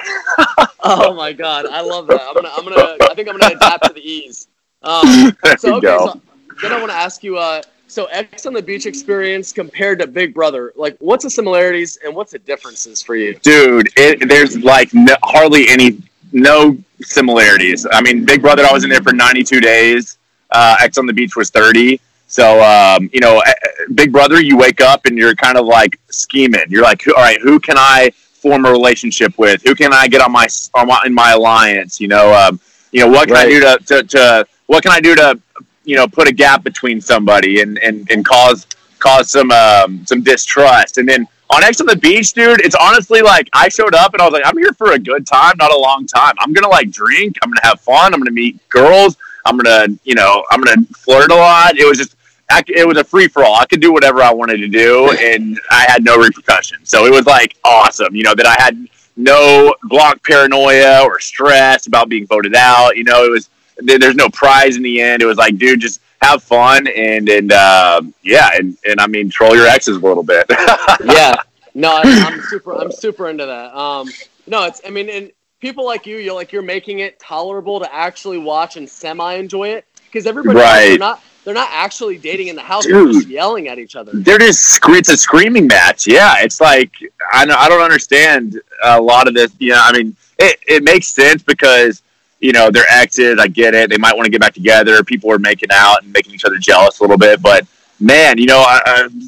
Oh 0.81 1.15
my 1.15 1.33
god, 1.33 1.67
I 1.67 1.81
love 1.81 2.07
that. 2.09 2.21
I'm 2.23 2.35
gonna 2.35 2.51
I'm 2.57 2.65
gonna 2.65 2.97
I 3.11 3.15
think 3.15 3.29
I'm 3.29 3.39
gonna 3.39 3.55
adapt 3.55 3.85
to 3.87 3.93
the 3.93 4.01
ease. 4.01 4.49
Um, 4.83 5.37
so 5.59 5.77
okay, 5.77 5.87
so 5.87 6.21
then 6.63 6.73
I 6.73 6.79
want 6.79 6.91
to 6.91 6.97
ask 6.97 7.23
you. 7.23 7.37
Uh, 7.37 7.63
so 7.89 8.05
Ex 8.07 8.45
on 8.45 8.53
the 8.53 8.63
Beach 8.63 8.85
experience 8.87 9.51
compared 9.51 9.99
to 10.01 10.07
Big 10.07 10.35
Brother, 10.35 10.73
like 10.77 10.97
what's 11.01 11.25
the 11.25 11.31
similarities 11.31 11.99
and 12.05 12.15
what's 12.15 12.33
the 12.33 12.39
differences 12.39 13.03
for 13.03 13.17
you? 13.17 13.35
dude 13.43 13.89
it, 13.97 14.29
there's 14.29 14.59
like 14.59 14.93
no, 14.93 15.17
hardly 15.23 15.69
any 15.69 16.03
no 16.33 16.77
similarities. 17.01 17.87
I 17.91 18.03
mean 18.03 18.25
big 18.25 18.43
brother 18.43 18.65
i 18.65 18.73
was 18.73 18.85
in 18.85 18.91
there 18.91 19.01
for 19.01 19.13
92 19.13 19.61
days. 19.61 20.19
Uh, 20.51 20.77
ex 20.81 20.99
on 20.99 21.07
the 21.07 21.13
beach 21.13 21.37
was 21.37 21.51
30 21.51 22.01
so 22.27 22.63
um, 22.63 23.09
you 23.13 23.21
know 23.21 23.41
eh, 23.41 23.51
eh, 23.51 23.85
big 23.95 24.13
brother 24.13 24.41
you 24.41 24.57
wake 24.57 24.81
up 24.83 25.07
and 25.07 25.17
you're 25.17 25.35
kind 25.35 25.57
of 25.57 25.67
like 25.67 25.99
scheming. 26.11 26.65
You're 26.69 26.83
like 26.83 27.07
all 27.09 27.15
right 27.15 27.41
who 27.41 27.59
can 27.59 27.77
i 27.79 28.11
form 28.15 28.67
a 28.67 28.71
relationship 28.71 29.37
with? 29.39 29.63
Who 29.63 29.75
can 29.75 29.93
i 29.95 30.07
get 30.09 30.21
on 30.21 30.31
my, 30.31 30.47
on 30.75 30.89
my 30.89 31.03
in 31.07 31.15
my 31.15 31.33
alliance? 31.33 32.01
You 32.01 32.09
know 32.09 32.35
um, 32.35 32.61
you 32.93 33.01
know 33.01 33.09
what 33.09 33.29
can 33.29 33.37
i 33.39 33.47
do 33.47 33.61
to, 33.61 33.79
to, 33.87 34.03
to 34.03 34.47
what 34.69 34.83
can 34.83 34.93
i 34.93 35.01
do 35.01 35.15
to 35.15 35.39
you 35.85 35.97
know 35.97 36.07
put 36.07 36.29
a 36.29 36.33
gap 36.33 36.63
between 36.63 37.01
somebody 37.01 37.61
and 37.61 37.79
and, 37.79 38.09
and 38.11 38.25
cause 38.25 38.67
cause 39.01 39.31
some 39.31 39.51
um, 39.51 40.05
some 40.07 40.23
distrust 40.23 40.99
and 40.99 41.09
then 41.09 41.27
on 41.51 41.65
Ex 41.65 41.81
on 41.81 41.87
the 41.87 41.97
beach, 41.97 42.33
dude, 42.35 42.61
it's 42.61 42.75
honestly 42.75 43.23
like 43.23 43.49
I 43.53 43.69
showed 43.69 43.95
up 43.95 44.13
and 44.13 44.21
I 44.21 44.27
was 44.27 44.33
like, 44.33 44.43
I'm 44.45 44.59
here 44.59 44.73
for 44.73 44.93
a 44.93 44.99
good 44.99 45.27
time, 45.27 45.55
not 45.57 45.73
a 45.73 45.79
long 45.79 46.07
time. 46.07 46.35
I'm 46.41 46.53
gonna 46.53 46.69
like 46.69 46.91
drink, 46.91 47.37
I'm 47.43 47.51
gonna 47.51 47.67
have 47.67 47.81
fun, 47.81 48.13
I'm 48.13 48.21
gonna 48.21 48.31
meet 48.31 48.67
girls, 48.69 49.17
I'm 49.47 49.57
gonna, 49.57 49.87
you 50.05 50.15
know, 50.15 50.45
I'm 50.51 50.61
gonna 50.61 50.83
flirt 50.95 51.31
a 51.31 51.35
lot. 51.35 51.79
It 51.79 51.87
was 51.87 51.97
just, 51.97 52.17
I, 52.51 52.63
it 52.69 52.87
was 52.87 52.99
a 52.99 53.05
free 53.05 53.29
for 53.29 53.45
all. 53.45 53.55
I 53.55 53.65
could 53.65 53.81
do 53.81 53.93
whatever 53.93 54.23
I 54.23 54.33
wanted 54.33 54.59
to 54.59 54.69
do, 54.69 55.11
and 55.21 55.59
I 55.71 55.87
had 55.89 56.05
no 56.05 56.19
repercussions. 56.19 56.91
So 56.91 57.07
it 57.07 57.11
was 57.11 57.27
like 57.27 57.57
awesome, 57.65 58.15
you 58.15 58.25
know, 58.25 58.35
that 58.35 58.47
I 58.47 58.63
had 58.63 58.87
no 59.17 59.75
block 59.85 60.23
paranoia 60.25 61.03
or 61.03 61.19
stress 61.19 61.87
about 61.87 62.09
being 62.11 62.27
voted 62.27 62.55
out. 62.55 62.97
You 62.97 63.05
know, 63.05 63.25
it 63.25 63.31
was 63.31 63.49
there's 63.79 64.15
no 64.17 64.29
prize 64.29 64.77
in 64.77 64.83
the 64.83 65.01
end. 65.01 65.23
It 65.23 65.27
was 65.27 65.39
like, 65.39 65.57
dude, 65.59 65.81
just 65.81 66.01
have 66.21 66.43
fun 66.43 66.87
and 66.89 67.29
and 67.29 67.53
um, 67.53 68.15
yeah, 68.23 68.51
and 68.55 68.77
and 68.85 69.01
I 69.01 69.07
mean, 69.07 69.31
troll 69.31 69.55
your 69.57 69.67
exes 69.67 69.97
a 69.97 70.01
little 70.01 70.23
bit. 70.23 70.47
yeah. 71.05 71.35
No, 71.75 71.93
I, 71.93 72.03
I'm 72.05 72.41
super. 72.43 72.73
I'm 72.75 72.91
super 72.91 73.29
into 73.29 73.47
that. 73.47 73.75
Um, 73.77 74.09
no, 74.47 74.65
it's. 74.65 74.81
I 74.85 74.91
mean, 74.91 75.09
and 75.09 75.31
people 75.61 75.85
like 75.87 76.07
you, 76.07 76.17
you're 76.17 76.35
like 76.35 76.53
you're 76.53 76.63
making 76.63 77.01
it 77.01 77.19
tolerable 77.21 77.79
to 77.81 77.95
actually 77.95 78.39
watch 78.39 78.77
and 78.77 78.89
semi 78.89 79.35
enjoy 79.35 79.69
it 79.69 79.85
because 80.07 80.27
everybody 80.27 80.59
else, 80.59 80.67
Right. 80.69 80.89
they're 80.89 80.99
not. 80.99 81.23
They're 81.45 81.55
not 81.55 81.71
actually 81.73 82.19
dating 82.19 82.49
in 82.49 82.57
the 82.57 82.63
house. 82.63 82.85
They're 82.85 83.07
just 83.07 83.29
yelling 83.29 83.69
at 83.69 83.79
each 83.79 83.97
other. 83.97 84.13
They're 84.13 84.39
just 84.39 84.61
scre- 84.65 84.97
it's 84.97 85.09
a 85.09 85.17
screaming 85.17 85.67
match. 85.67 86.07
Yeah, 86.07 86.35
it's 86.41 86.61
like 86.61 86.91
I 87.33 87.47
don't, 87.47 87.57
I 87.57 87.69
don't 87.71 87.81
understand 87.81 88.61
a 88.85 89.01
lot 89.01 89.29
of 89.29 89.35
this. 89.35 89.53
You 89.59 89.71
know, 89.71 89.81
I 89.83 89.93
mean, 89.97 90.15
it, 90.39 90.59
it 90.67 90.83
makes 90.83 91.09
sense 91.09 91.43
because 91.43 92.03
you 92.41 92.53
know 92.53 92.71
they're 92.71 92.91
exes. 92.91 93.39
I 93.39 93.49
get 93.49 93.75
it. 93.75 93.91
They 93.91 93.99
might 93.99 94.15
want 94.15 94.27
to 94.27 94.31
get 94.31 94.41
back 94.41 94.55
together. 94.55 95.03
People 95.03 95.31
are 95.33 95.39
making 95.39 95.71
out 95.73 96.03
and 96.03 96.13
making 96.13 96.35
each 96.35 96.45
other 96.45 96.59
jealous 96.59 97.01
a 97.01 97.03
little 97.03 97.19
bit. 97.19 97.43
But 97.43 97.67
man, 98.01 98.39
you 98.39 98.47
know, 98.47 98.65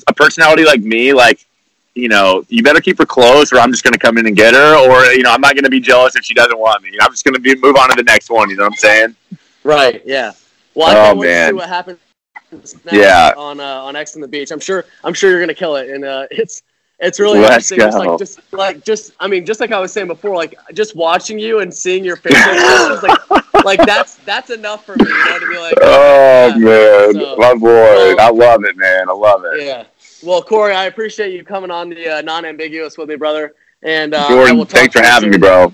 a, 0.06 0.14
personality 0.14 0.64
like 0.64 0.80
me, 0.82 1.12
like 1.12 1.46
you 1.94 2.08
know, 2.08 2.44
you 2.48 2.62
better 2.62 2.80
keep 2.80 2.98
her 2.98 3.06
close, 3.06 3.52
or 3.52 3.58
I'm 3.58 3.72
just 3.72 3.82
going 3.82 3.92
to 3.92 3.98
come 3.98 4.16
in 4.16 4.26
and 4.26 4.36
get 4.36 4.54
her, 4.54 4.76
or 4.76 5.04
you 5.12 5.22
know, 5.22 5.32
I'm 5.32 5.40
not 5.40 5.54
going 5.54 5.64
to 5.64 5.70
be 5.70 5.80
jealous 5.80 6.14
if 6.16 6.24
she 6.24 6.34
doesn't 6.34 6.58
want 6.58 6.82
me. 6.82 6.90
I'm 7.00 7.10
just 7.10 7.24
going 7.24 7.34
to 7.34 7.40
be 7.40 7.54
move 7.56 7.76
on 7.76 7.90
to 7.90 7.96
the 7.96 8.04
next 8.04 8.30
one. 8.30 8.48
You 8.48 8.56
know 8.56 8.64
what 8.64 8.72
I'm 8.72 8.76
saying? 8.76 9.16
Right. 9.64 10.02
Yeah. 10.06 10.32
Well, 10.74 10.88
I 10.88 10.92
Oh, 10.92 11.04
can't 11.06 11.18
wait 11.18 11.26
to 11.26 11.46
see 11.48 11.52
what 11.54 11.68
happens. 11.68 11.98
Yeah. 12.92 13.32
On 13.36 13.60
uh, 13.60 13.64
on 13.64 13.96
Ex 13.96 14.14
on 14.14 14.20
the 14.22 14.28
beach, 14.28 14.50
I'm 14.50 14.60
sure. 14.60 14.84
I'm 15.04 15.14
sure 15.14 15.30
you're 15.30 15.40
gonna 15.40 15.54
kill 15.54 15.76
it, 15.76 15.90
and 15.90 16.04
uh, 16.04 16.26
it's 16.30 16.62
it's 17.00 17.18
really 17.20 17.40
Let's 17.40 17.70
interesting. 17.72 17.78
Just 17.78 17.98
like 17.98 18.18
just 18.18 18.52
like 18.52 18.84
just 18.84 19.12
I 19.20 19.26
mean, 19.28 19.46
just 19.46 19.60
like 19.60 19.72
I 19.72 19.80
was 19.80 19.92
saying 19.92 20.06
before, 20.08 20.36
like 20.36 20.54
just 20.74 20.94
watching 20.96 21.38
you 21.38 21.60
and 21.60 21.72
seeing 21.72 22.04
your 22.04 22.16
facial 22.16 22.38
expressions, 22.52 23.02
like 23.02 23.44
like 23.64 23.86
that's 23.86 24.16
that's 24.16 24.50
enough 24.50 24.84
for 24.84 24.96
me. 24.96 25.06
You 25.08 25.24
know, 25.24 25.38
to 25.38 25.48
be 25.48 25.58
like, 25.58 25.74
Oh 25.80 26.58
man, 26.58 27.14
So- 27.14 27.36
my 27.36 27.54
boy, 27.54 28.14
I 28.22 28.30
love 28.30 28.64
it, 28.64 28.76
man. 28.76 29.08
I 29.08 29.12
love 29.12 29.44
it. 29.44 29.64
Yeah. 29.64 29.84
Well, 30.22 30.42
Corey, 30.42 30.74
I 30.74 30.84
appreciate 30.84 31.32
you 31.32 31.42
coming 31.44 31.70
on 31.70 31.88
the 31.88 32.18
uh, 32.18 32.20
non-ambiguous 32.20 32.98
with 32.98 33.08
me, 33.08 33.16
brother. 33.16 33.54
And 33.82 34.12
uh, 34.14 34.26
I 34.26 34.28
Jordan, 34.28 34.66
thanks 34.66 34.92
for 34.94 35.02
having 35.02 35.30
me, 35.30 35.38
bro. 35.38 35.72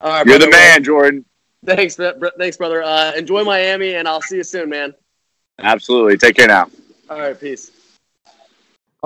All 0.00 0.10
right, 0.10 0.26
You're 0.26 0.38
the 0.40 0.46
brother. 0.46 0.50
man, 0.50 0.82
Jordan. 0.84 1.24
Thanks, 1.64 1.94
thanks, 1.96 2.56
brother. 2.56 2.82
Uh, 2.82 3.12
enjoy 3.12 3.44
Miami, 3.44 3.94
and 3.94 4.08
I'll 4.08 4.20
see 4.20 4.36
you 4.38 4.42
soon, 4.44 4.68
man. 4.70 4.92
Absolutely. 5.60 6.16
Take 6.16 6.36
care 6.36 6.48
now. 6.48 6.68
All 7.08 7.18
right, 7.20 7.38
peace. 7.38 7.70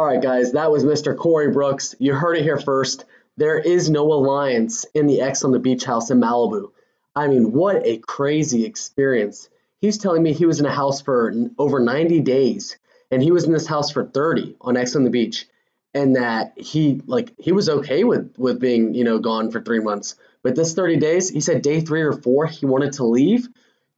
All 0.01 0.07
right, 0.07 0.23
guys, 0.23 0.53
that 0.53 0.71
was 0.71 0.83
Mr. 0.83 1.15
Corey 1.15 1.51
Brooks. 1.53 1.95
You 1.99 2.15
heard 2.15 2.39
it 2.39 2.43
here 2.43 2.57
first. 2.57 3.05
There 3.37 3.59
is 3.59 3.91
no 3.91 4.15
alliance 4.15 4.87
in 4.95 5.07
the 5.07 5.21
Ex 5.21 5.45
on 5.45 5.53
the 5.53 5.59
Beach 5.59 5.85
house 5.85 6.11
in 6.11 6.19
Malibu. 6.19 6.71
I 7.15 7.27
mean, 7.27 7.53
what 7.53 7.87
a 7.87 7.99
crazy 7.99 8.65
experience. 8.65 9.51
He's 9.79 9.99
telling 9.99 10.23
me 10.23 10.33
he 10.33 10.47
was 10.47 10.59
in 10.59 10.65
a 10.65 10.75
house 10.75 11.03
for 11.03 11.35
over 11.59 11.81
90 11.81 12.21
days, 12.21 12.79
and 13.11 13.23
he 13.23 13.31
was 13.31 13.45
in 13.45 13.53
this 13.53 13.67
house 13.67 13.91
for 13.91 14.07
30 14.07 14.57
on 14.63 14.79
Ex 14.79 14.97
on 14.97 15.05
the 15.05 15.11
Beach, 15.11 15.47
and 15.93 16.17
that 16.17 16.55
he 16.57 17.03
like 17.05 17.35
he 17.39 17.53
was 17.53 17.69
okay 17.69 18.03
with 18.03 18.33
with 18.39 18.59
being 18.59 18.95
you 18.95 19.05
know 19.05 19.19
gone 19.19 19.51
for 19.51 19.61
three 19.61 19.81
months. 19.81 20.15
But 20.43 20.57
this 20.57 20.73
30 20.73 20.97
days, 20.97 21.29
he 21.29 21.43
said 21.43 21.61
day 21.61 21.83
three 21.83 22.01
or 22.01 22.15
four 22.15 22.47
he 22.47 22.65
wanted 22.65 22.95
to 22.95 23.05
leave. 23.05 23.47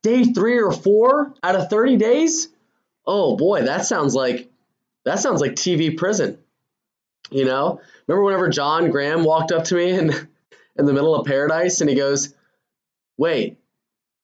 Day 0.02 0.24
three 0.24 0.60
or 0.60 0.72
four 0.72 1.32
out 1.44 1.54
of 1.54 1.70
30 1.70 1.96
days? 1.96 2.48
Oh 3.06 3.36
boy, 3.36 3.62
that 3.62 3.86
sounds 3.86 4.16
like 4.16 4.51
that 5.04 5.18
sounds 5.18 5.40
like 5.40 5.52
TV 5.52 5.96
prison. 5.96 6.38
You 7.30 7.44
know, 7.44 7.80
remember 8.06 8.24
whenever 8.24 8.48
John 8.48 8.90
Graham 8.90 9.24
walked 9.24 9.52
up 9.52 9.64
to 9.64 9.74
me 9.74 9.90
in 9.90 10.10
in 10.76 10.86
the 10.86 10.92
middle 10.92 11.14
of 11.14 11.26
paradise 11.26 11.80
and 11.80 11.88
he 11.88 11.96
goes, 11.96 12.34
"Wait, 13.16 13.58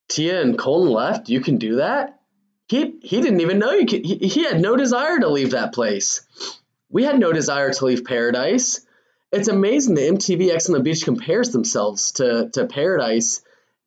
Tia 0.09 0.41
and 0.43 0.59
Colton 0.59 0.93
left. 0.93 1.29
You 1.29 1.41
can 1.41 1.59
do 1.59 1.77
that." 1.77 2.21
He 2.69 2.99
he 3.03 3.21
didn't 3.21 3.41
even 3.41 3.59
know 3.59 3.73
you 3.73 3.87
could. 3.87 4.05
He, 4.05 4.17
he 4.17 4.45
had 4.45 4.61
no 4.61 4.77
desire 4.77 5.19
to 5.19 5.29
leave 5.29 5.53
that 5.53 5.73
place. 5.73 6.23
We 6.91 7.05
had 7.05 7.19
no 7.19 7.33
desire 7.33 7.73
to 7.73 7.85
leave 7.85 8.05
paradise. 8.05 8.81
It's 9.31 9.49
amazing 9.49 9.95
that 9.95 10.11
MTV 10.13 10.51
Ex 10.51 10.69
on 10.69 10.75
the 10.75 10.81
Beach 10.81 11.05
compares 11.05 11.51
themselves 11.51 12.13
to 12.13 12.51
to 12.51 12.67
Paradise, 12.67 13.43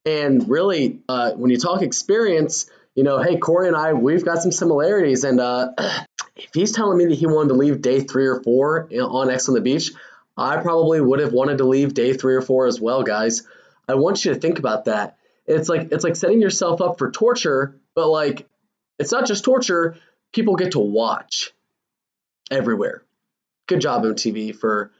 and 0.05 0.49
really, 0.49 1.01
uh, 1.07 1.31
when 1.31 1.51
you 1.51 1.57
talk 1.57 1.83
experience, 1.83 2.69
you 2.95 3.03
know, 3.03 3.19
hey, 3.19 3.37
Corey 3.37 3.67
and 3.67 3.75
I, 3.75 3.93
we've 3.93 4.25
got 4.25 4.41
some 4.41 4.51
similarities. 4.51 5.23
And 5.23 5.39
uh, 5.39 5.69
if 6.35 6.49
he's 6.53 6.71
telling 6.71 6.97
me 6.97 7.05
that 7.05 7.15
he 7.15 7.25
wanted 7.25 7.49
to 7.49 7.55
leave 7.55 7.81
day 7.81 8.01
three 8.01 8.27
or 8.27 8.41
four 8.41 8.89
on 8.91 9.29
Ex 9.29 9.47
on 9.47 9.55
the 9.55 9.61
beach, 9.61 9.91
I 10.37 10.57
probably 10.57 11.01
would 11.01 11.19
have 11.19 11.33
wanted 11.33 11.59
to 11.59 11.65
leave 11.65 11.93
day 11.93 12.13
three 12.13 12.35
or 12.35 12.41
four 12.41 12.67
as 12.67 12.79
well, 12.79 13.03
guys. 13.03 13.47
I 13.87 13.95
want 13.95 14.23
you 14.23 14.33
to 14.33 14.39
think 14.39 14.59
about 14.59 14.85
that. 14.85 15.17
It's 15.45 15.67
like 15.67 15.91
it's 15.91 16.03
like 16.03 16.15
setting 16.15 16.41
yourself 16.41 16.81
up 16.81 16.97
for 16.97 17.11
torture, 17.11 17.75
but 17.95 18.07
like 18.07 18.47
it's 18.99 19.11
not 19.11 19.25
just 19.25 19.43
torture. 19.43 19.97
People 20.31 20.55
get 20.55 20.71
to 20.73 20.79
watch 20.79 21.51
everywhere. 22.49 23.03
Good 23.67 23.81
job, 23.81 24.03
MTV, 24.03 24.55
for 24.55 24.91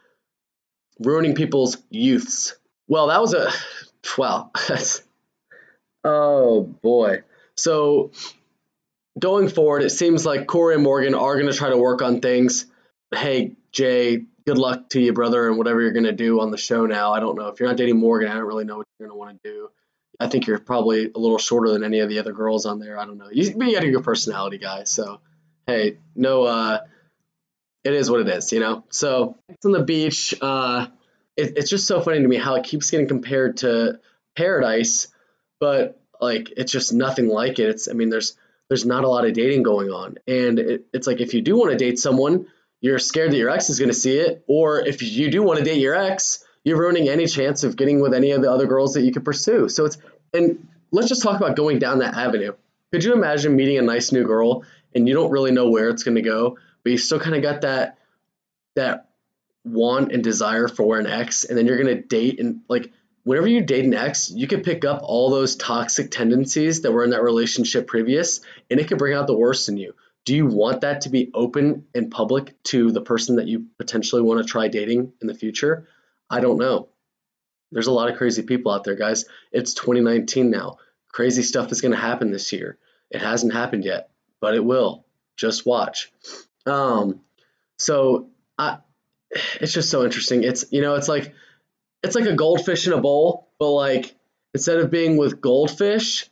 ruining 1.00 1.36
people's 1.36 1.78
youths. 1.90 2.56
Well, 2.88 3.08
that 3.08 3.22
was 3.22 3.34
a 3.34 3.52
well. 4.18 4.52
oh 6.04 6.64
boy. 6.64 7.24
So 7.62 8.12
going 9.20 9.50
forward, 9.50 9.84
it 9.84 9.92
seems 9.92 10.26
like 10.26 10.48
Corey 10.48 10.76
and 10.76 10.84
Morgan 10.84 11.14
are 11.14 11.36
going 11.36 11.52
to 11.52 11.58
try 11.58 11.70
to 11.70 11.78
work 11.78 12.02
on 12.02 12.20
things. 12.20 12.66
Hey, 13.14 13.54
Jay, 13.72 14.24
good 14.48 14.58
luck 14.58 14.90
to 14.90 15.00
you, 15.00 15.14
brother, 15.14 15.48
and 15.48 15.58
whatever 15.58 15.82
you're 15.82 15.94
going 15.94 16.06
to 16.06 16.12
do 16.12 16.42
on 16.42 16.50
the 16.50 16.58
show 16.58 16.86
now. 16.86 17.14
I 17.14 17.20
don't 17.20 17.38
know. 17.38 17.48
If 17.50 17.60
you're 17.60 17.70
not 17.70 17.78
dating 17.78 18.00
Morgan, 18.00 18.30
I 18.30 18.34
don't 18.34 18.46
really 18.46 18.66
know 18.66 18.78
what 18.78 18.88
you're 18.98 19.08
going 19.08 19.16
to 19.16 19.20
want 19.20 19.44
to 19.44 19.50
do. 19.50 19.70
I 20.20 20.28
think 20.28 20.48
you're 20.48 20.60
probably 20.60 21.12
a 21.14 21.18
little 21.18 21.38
shorter 21.38 21.72
than 21.72 21.84
any 21.84 22.00
of 22.00 22.10
the 22.10 22.20
other 22.20 22.32
girls 22.32 22.66
on 22.66 22.80
there. 22.80 22.98
I 22.98 23.06
don't 23.06 23.18
know. 23.18 23.30
You, 23.32 23.44
you 23.44 23.74
got 23.74 23.84
a 23.84 23.92
good 23.92 24.04
personality, 24.04 24.58
guy. 24.58 24.84
So, 24.86 25.20
hey, 25.68 25.98
no, 26.16 26.44
uh, 26.44 26.80
it 27.84 27.94
is 27.94 28.10
what 28.10 28.22
it 28.22 28.30
is, 28.30 28.52
you 28.52 28.60
know? 28.60 28.84
So, 28.90 29.38
it's 29.50 29.66
on 29.66 29.72
the 29.72 29.84
beach. 29.84 30.34
Uh, 30.42 30.88
it, 31.38 31.58
it's 31.58 31.70
just 31.70 31.88
so 31.88 32.02
funny 32.02 32.22
to 32.22 32.28
me 32.28 32.38
how 32.38 32.56
it 32.56 32.64
keeps 32.64 32.90
getting 32.90 33.08
compared 33.08 33.58
to 33.58 34.00
Paradise, 34.36 35.08
but 35.60 36.01
like 36.22 36.54
it's 36.56 36.72
just 36.72 36.94
nothing 36.94 37.28
like 37.28 37.60
it. 37.60 37.70
It's, 37.70 37.90
I 37.90 37.94
mean, 37.94 38.10
there's, 38.10 38.38
there's 38.70 38.86
not 38.86 39.04
a 39.04 39.10
lot 39.10 39.26
of 39.26 39.34
dating 39.34 39.64
going 39.64 39.90
on. 39.90 40.18
And 40.28 40.60
it, 40.60 40.86
it's 40.94 41.08
like 41.08 41.20
if 41.20 41.34
you 41.34 41.42
do 41.42 41.58
want 41.58 41.72
to 41.72 41.78
date 41.78 42.00
someone, 42.00 42.48
you're 42.80 43.00
scared 43.00 43.32
that 43.32 43.38
your 43.38 43.50
ex 43.50 43.70
is 43.70 43.80
going 43.80 43.90
to 43.90 43.96
see 43.96 44.18
it. 44.18 44.44
Or 44.48 44.80
if 44.80 45.02
you 45.02 45.30
do 45.30 45.44
want 45.44 45.60
to 45.60 45.66
date 45.66 45.80
your 45.80 45.96
ex, 45.96 46.46
you're 46.64 46.78
ruining 46.78 47.10
any 47.10 47.26
chance 47.26 47.64
of 47.64 47.76
getting 47.76 48.00
with 48.00 48.14
any 48.14 48.32
of 48.32 48.42
the 48.42 48.52
other 48.52 48.68
girls 48.68 48.94
that 48.94 49.02
you 49.02 49.12
could 49.12 49.26
pursue. 49.26 49.68
So 49.68 49.86
it's, 49.86 49.98
and 50.34 50.68
let's 50.92 51.10
just 51.10 51.24
talk 51.24 51.38
about 51.38 51.56
going 51.56 51.80
down 51.80 52.00
that 52.00 52.14
avenue. 52.14 52.54
Could 52.92 53.04
you 53.04 53.14
imagine 53.14 53.56
meeting 53.56 53.78
a 53.78 53.82
nice 53.82 54.12
new 54.12 54.24
girl 54.24 54.64
and 54.94 55.08
you 55.08 55.14
don't 55.14 55.32
really 55.32 55.52
know 55.52 55.70
where 55.70 55.90
it's 55.90 56.04
going 56.04 56.16
to 56.16 56.22
go, 56.22 56.58
but 56.84 56.92
you 56.92 56.98
still 56.98 57.20
kind 57.20 57.36
of 57.36 57.42
got 57.42 57.62
that, 57.62 57.98
that 58.76 59.10
want 59.64 60.12
and 60.12 60.24
desire 60.24 60.68
for 60.68 61.00
an 61.00 61.08
ex, 61.08 61.44
and 61.44 61.58
then 61.58 61.66
you're 61.66 61.78
going 61.78 61.96
to 61.96 62.02
date 62.02 62.40
and 62.40 62.62
like, 62.68 62.92
whenever 63.24 63.48
you 63.48 63.62
date 63.62 63.86
an 63.86 63.94
ex, 63.94 64.32
you 64.32 64.48
can 64.48 64.62
pick 64.62 64.86
up 64.86 65.02
all 65.04 65.30
those 65.30 65.56
toxic 65.56 66.12
tendencies 66.12 66.82
that 66.82 66.92
were 66.92 67.04
in 67.04 67.12
that 67.12 67.24
relationship 67.24 67.88
previous, 67.88 68.42
and 68.70 68.80
it 68.80 68.88
can 68.88 68.98
bring 68.98 69.14
out 69.14 69.28
the 69.28 69.38
worst 69.38 69.70
in 69.70 69.78
you 69.78 69.94
do 70.26 70.36
you 70.36 70.46
want 70.46 70.82
that 70.82 71.02
to 71.02 71.10
be 71.10 71.32
open 71.34 71.86
and 71.96 72.12
public 72.12 72.62
to 72.64 72.92
the 72.92 73.02
person 73.02 73.38
that 73.38 73.48
you 73.48 73.66
potentially 73.78 74.22
want 74.22 74.40
to 74.40 74.48
try 74.48 74.68
dating 74.68 75.14
in 75.22 75.28
the 75.28 75.34
future? 75.34 75.88
I 76.30 76.42
don't 76.42 76.58
know. 76.58 76.90
There's 77.72 77.88
a 77.88 77.92
lot 77.92 78.10
of 78.10 78.18
crazy 78.18 78.44
people 78.44 78.72
out 78.72 78.84
there, 78.84 78.96
guys. 78.96 79.26
It's 79.52 79.74
2019 79.74 80.52
now. 80.52 80.78
Crazy 81.12 81.42
stuff 81.42 81.72
is 81.72 81.82
going 81.82 81.94
to 81.94 81.98
happen 81.98 82.32
this 82.32 82.52
year. 82.54 82.78
It 83.10 83.22
hasn't 83.22 83.54
happened 83.54 83.84
yet, 83.84 84.12
but 84.40 84.54
it 84.54 84.64
will. 84.64 85.06
Just 85.38 85.66
watch. 85.66 86.12
Um, 86.66 87.22
so 87.78 88.30
I, 88.58 88.78
it's 89.60 89.74
just 89.74 89.90
so 89.90 90.04
interesting. 90.04 90.44
It's 90.44 90.66
you 90.72 90.82
know, 90.82 90.96
it's 90.96 91.08
like 91.08 91.34
it's 92.04 92.16
like 92.16 92.26
a 92.26 92.36
goldfish 92.36 92.88
in 92.88 92.94
a 92.94 93.02
bowl, 93.02 93.50
but 93.60 93.72
like 93.72 94.16
instead 94.54 94.78
of 94.80 94.92
being 94.92 95.18
with 95.18 95.42
goldfish, 95.42 96.30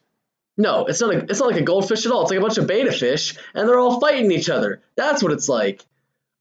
no, 0.59 0.85
it's 0.87 0.99
not. 0.99 1.15
A, 1.15 1.19
it's 1.19 1.39
not 1.39 1.51
like 1.51 1.61
a 1.61 1.63
goldfish 1.63 2.05
at 2.05 2.11
all. 2.11 2.23
It's 2.23 2.31
like 2.31 2.39
a 2.39 2.41
bunch 2.41 2.57
of 2.57 2.67
betta 2.67 2.91
fish, 2.91 3.37
and 3.53 3.67
they're 3.67 3.79
all 3.79 4.01
fighting 4.01 4.29
each 4.31 4.49
other. 4.49 4.81
That's 4.97 5.23
what 5.23 5.31
it's 5.31 5.47
like. 5.47 5.85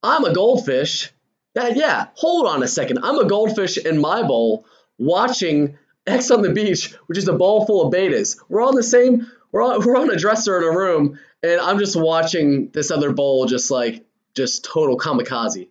I'm 0.03 0.25
a 0.25 0.35
goldfish. 0.35 1.13
That 1.55 1.77
yeah. 1.77 2.09
Hold 2.15 2.49
on 2.49 2.63
a 2.65 2.69
second. 2.69 2.99
I'm 3.05 3.19
a 3.19 3.29
goldfish 3.29 3.79
in 3.79 4.01
my 4.01 4.25
bowl, 4.25 4.67
watching 4.99 5.79
Ex 6.05 6.33
on 6.33 6.43
the 6.43 6.53
beach, 6.53 6.95
which 7.07 7.17
is 7.17 7.29
a 7.29 7.33
bowl 7.33 7.65
full 7.65 7.87
of 7.87 7.95
bettas. 7.95 8.41
We're 8.49 8.67
on 8.67 8.75
the 8.75 8.83
same. 8.83 9.31
We're 9.53 9.63
on, 9.63 9.81
we're 9.87 9.97
on 9.97 10.11
a 10.11 10.17
dresser 10.17 10.59
in 10.59 10.65
a 10.65 10.77
room, 10.77 11.21
and 11.45 11.61
I'm 11.61 11.79
just 11.79 11.95
watching 11.95 12.71
this 12.71 12.91
other 12.91 13.13
bowl, 13.13 13.47
just 13.47 13.71
like 13.71 14.05
just 14.35 14.65
total 14.65 14.99
kamikaze. 14.99 15.69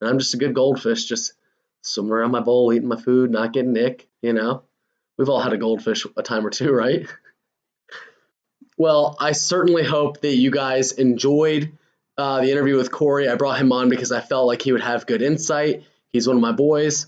And 0.00 0.10
I'm 0.10 0.18
just 0.18 0.34
a 0.34 0.38
good 0.38 0.54
goldfish, 0.54 1.04
just 1.04 1.32
swimming 1.82 2.12
around 2.12 2.30
my 2.30 2.40
bowl, 2.40 2.72
eating 2.72 2.88
my 2.88 3.00
food, 3.00 3.30
not 3.30 3.52
getting 3.52 3.72
nick. 3.72 4.08
You 4.22 4.32
know, 4.32 4.62
we've 5.16 5.28
all 5.28 5.40
had 5.40 5.52
a 5.52 5.58
goldfish 5.58 6.06
a 6.16 6.22
time 6.22 6.46
or 6.46 6.50
two, 6.50 6.72
right? 6.72 7.06
Well, 8.76 9.16
I 9.18 9.32
certainly 9.32 9.84
hope 9.84 10.20
that 10.20 10.36
you 10.36 10.50
guys 10.50 10.92
enjoyed 10.92 11.76
uh, 12.16 12.40
the 12.40 12.50
interview 12.50 12.76
with 12.76 12.92
Corey. 12.92 13.28
I 13.28 13.34
brought 13.34 13.58
him 13.58 13.72
on 13.72 13.88
because 13.88 14.12
I 14.12 14.20
felt 14.20 14.46
like 14.46 14.62
he 14.62 14.72
would 14.72 14.82
have 14.82 15.06
good 15.06 15.20
insight. 15.22 15.84
He's 16.12 16.26
one 16.26 16.36
of 16.36 16.42
my 16.42 16.52
boys, 16.52 17.06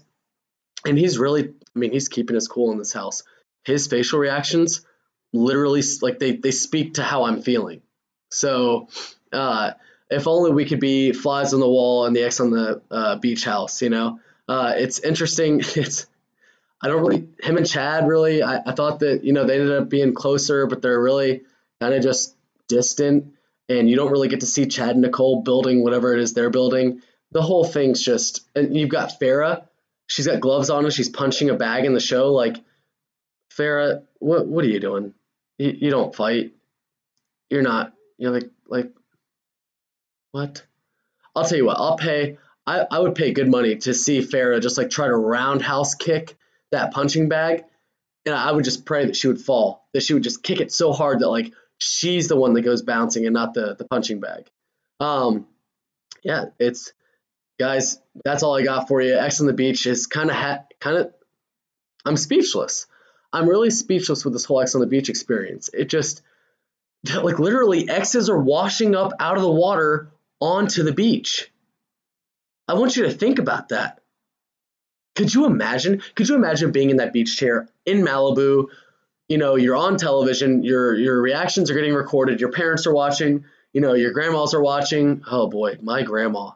and 0.84 0.98
he's 0.98 1.18
really, 1.18 1.48
I 1.48 1.78
mean, 1.78 1.92
he's 1.92 2.08
keeping 2.08 2.34
his 2.34 2.48
cool 2.48 2.72
in 2.72 2.78
this 2.78 2.92
house. 2.92 3.22
His 3.64 3.86
facial 3.86 4.18
reactions 4.18 4.84
literally, 5.32 5.82
like, 6.02 6.18
they, 6.18 6.36
they 6.36 6.50
speak 6.50 6.94
to 6.94 7.04
how 7.04 7.24
I'm 7.24 7.40
feeling. 7.40 7.82
So, 8.30 8.88
uh, 9.32 9.72
if 10.10 10.26
only 10.26 10.50
we 10.50 10.64
could 10.64 10.80
be 10.80 11.12
flies 11.12 11.54
on 11.54 11.60
the 11.60 11.68
wall 11.68 12.04
and 12.04 12.14
the 12.14 12.24
X 12.24 12.40
on 12.40 12.50
the 12.50 12.82
uh, 12.90 13.16
beach 13.16 13.44
house, 13.44 13.80
you 13.80 13.90
know? 13.90 14.18
Uh, 14.50 14.74
it's 14.76 14.98
interesting. 14.98 15.62
It's, 15.76 16.06
I 16.82 16.88
don't 16.88 17.00
really, 17.02 17.28
him 17.42 17.58
and 17.58 17.68
Chad 17.68 18.08
really, 18.08 18.42
I, 18.42 18.56
I 18.64 18.72
thought 18.72 19.00
that, 19.00 19.22
you 19.22 19.34
know, 19.34 19.44
they 19.44 19.60
ended 19.60 19.82
up 19.82 19.90
being 19.90 20.14
closer, 20.14 20.66
but 20.66 20.80
they're 20.80 21.00
really, 21.00 21.42
kind 21.78 21.94
of 21.94 22.02
just 22.02 22.34
distant, 22.68 23.34
and 23.68 23.88
you 23.88 23.96
don't 23.96 24.10
really 24.10 24.28
get 24.28 24.40
to 24.40 24.46
see 24.46 24.66
Chad 24.66 24.90
and 24.90 25.02
Nicole 25.02 25.42
building 25.42 25.82
whatever 25.82 26.14
it 26.14 26.20
is 26.20 26.32
they're 26.32 26.50
building. 26.50 27.02
The 27.32 27.42
whole 27.42 27.64
thing's 27.64 28.02
just, 28.02 28.40
and 28.54 28.74
you've 28.74 28.88
got 28.88 29.20
Farrah. 29.20 29.66
She's 30.06 30.26
got 30.26 30.40
gloves 30.40 30.70
on 30.70 30.84
and 30.84 30.92
she's 30.92 31.08
punching 31.08 31.50
a 31.50 31.54
bag 31.54 31.84
in 31.84 31.94
the 31.94 32.00
show. 32.00 32.32
Like, 32.32 32.56
Farrah, 33.56 34.02
what 34.18 34.46
what 34.46 34.64
are 34.64 34.68
you 34.68 34.80
doing? 34.80 35.14
You, 35.58 35.76
you 35.82 35.90
don't 35.90 36.14
fight. 36.14 36.52
You're 37.48 37.62
not. 37.62 37.92
You're 38.18 38.32
like 38.32 38.50
like 38.66 38.92
what? 40.32 40.64
I'll 41.36 41.44
tell 41.44 41.58
you 41.58 41.66
what. 41.66 41.76
I'll 41.76 41.96
pay. 41.96 42.38
I, 42.70 42.86
I 42.88 42.98
would 43.00 43.16
pay 43.16 43.32
good 43.32 43.48
money 43.48 43.76
to 43.78 43.92
see 43.92 44.20
Farrah 44.20 44.62
just 44.62 44.78
like 44.78 44.90
try 44.90 45.08
to 45.08 45.16
roundhouse 45.16 45.96
kick 45.96 46.36
that 46.70 46.92
punching 46.92 47.28
bag, 47.28 47.64
and 48.24 48.32
I 48.32 48.52
would 48.52 48.64
just 48.64 48.84
pray 48.84 49.06
that 49.06 49.16
she 49.16 49.26
would 49.26 49.40
fall. 49.40 49.88
That 49.92 50.04
she 50.04 50.14
would 50.14 50.22
just 50.22 50.44
kick 50.44 50.60
it 50.60 50.72
so 50.72 50.92
hard 50.92 51.18
that 51.18 51.28
like 51.28 51.52
she's 51.78 52.28
the 52.28 52.36
one 52.36 52.52
that 52.54 52.62
goes 52.62 52.82
bouncing 52.82 53.26
and 53.26 53.34
not 53.34 53.54
the 53.54 53.74
the 53.74 53.84
punching 53.84 54.20
bag. 54.20 54.48
Um, 55.00 55.48
yeah, 56.22 56.46
it's 56.60 56.92
guys. 57.58 57.98
That's 58.24 58.44
all 58.44 58.56
I 58.56 58.62
got 58.62 58.86
for 58.86 59.02
you. 59.02 59.18
Ex 59.18 59.40
on 59.40 59.48
the 59.48 59.52
beach 59.52 59.86
is 59.86 60.06
kind 60.06 60.30
of 60.30 60.36
ha- 60.36 60.64
kind 60.78 60.96
of. 60.96 61.12
I'm 62.04 62.16
speechless. 62.16 62.86
I'm 63.32 63.48
really 63.48 63.70
speechless 63.70 64.24
with 64.24 64.32
this 64.32 64.44
whole 64.44 64.60
Ex 64.60 64.76
on 64.76 64.80
the 64.80 64.86
beach 64.86 65.08
experience. 65.08 65.70
It 65.74 65.86
just 65.86 66.22
like 67.20 67.40
literally 67.40 67.88
X's 67.88 68.30
are 68.30 68.40
washing 68.40 68.94
up 68.94 69.12
out 69.18 69.36
of 69.36 69.42
the 69.42 69.50
water 69.50 70.12
onto 70.40 70.84
the 70.84 70.92
beach. 70.92 71.49
I 72.70 72.74
want 72.74 72.96
you 72.96 73.02
to 73.02 73.10
think 73.10 73.40
about 73.40 73.70
that. 73.70 74.00
Could 75.16 75.34
you 75.34 75.44
imagine? 75.44 76.02
Could 76.14 76.28
you 76.28 76.36
imagine 76.36 76.70
being 76.70 76.90
in 76.90 76.98
that 76.98 77.12
beach 77.12 77.36
chair 77.36 77.68
in 77.84 78.02
Malibu? 78.02 78.68
You 79.28 79.38
know 79.38 79.56
you're 79.56 79.76
on 79.76 79.96
television 79.96 80.62
your 80.62 80.94
your 80.94 81.20
reactions 81.20 81.68
are 81.70 81.74
getting 81.74 81.94
recorded 81.94 82.40
your 82.40 82.52
parents 82.52 82.86
are 82.86 82.94
watching 82.94 83.44
you 83.72 83.80
know 83.80 83.94
your 83.94 84.12
grandmas 84.12 84.54
are 84.54 84.62
watching. 84.62 85.22
Oh 85.28 85.48
boy 85.48 85.78
my 85.82 86.02
grandma. 86.02 86.52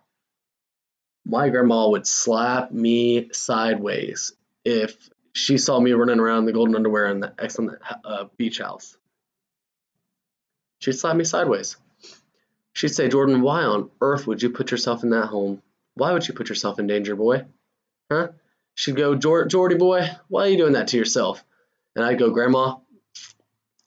My 1.26 1.48
grandma 1.48 1.88
would 1.88 2.06
slap 2.06 2.70
me 2.70 3.30
sideways 3.32 4.34
if 4.64 5.10
she 5.32 5.58
saw 5.58 5.80
me 5.80 5.92
running 5.92 6.20
around 6.20 6.44
the 6.44 6.52
golden 6.52 6.76
underwear 6.76 7.06
in 7.06 7.18
the 7.18 7.34
excellent 7.40 7.80
uh, 8.04 8.26
beach 8.36 8.58
house. 8.58 8.96
She'd 10.78 10.92
slap 10.92 11.16
me 11.16 11.24
sideways. 11.24 11.76
She'd 12.72 12.94
say 12.94 13.08
jordan 13.08 13.42
why 13.42 13.64
on 13.64 13.90
earth 14.00 14.28
would 14.28 14.44
you 14.44 14.50
put 14.50 14.70
yourself 14.70 15.02
in 15.02 15.10
that 15.10 15.26
home 15.26 15.60
why 15.94 16.12
would 16.12 16.26
you 16.26 16.34
put 16.34 16.48
yourself 16.48 16.78
in 16.78 16.86
danger 16.86 17.16
boy 17.16 17.44
huh 18.10 18.28
she'd 18.74 18.96
go 18.96 19.14
jordy 19.14 19.76
boy 19.76 20.08
why 20.28 20.46
are 20.46 20.48
you 20.48 20.56
doing 20.56 20.72
that 20.72 20.88
to 20.88 20.96
yourself 20.96 21.44
and 21.96 22.04
I'd 22.04 22.18
go, 22.18 22.30
Grandma, 22.30 22.76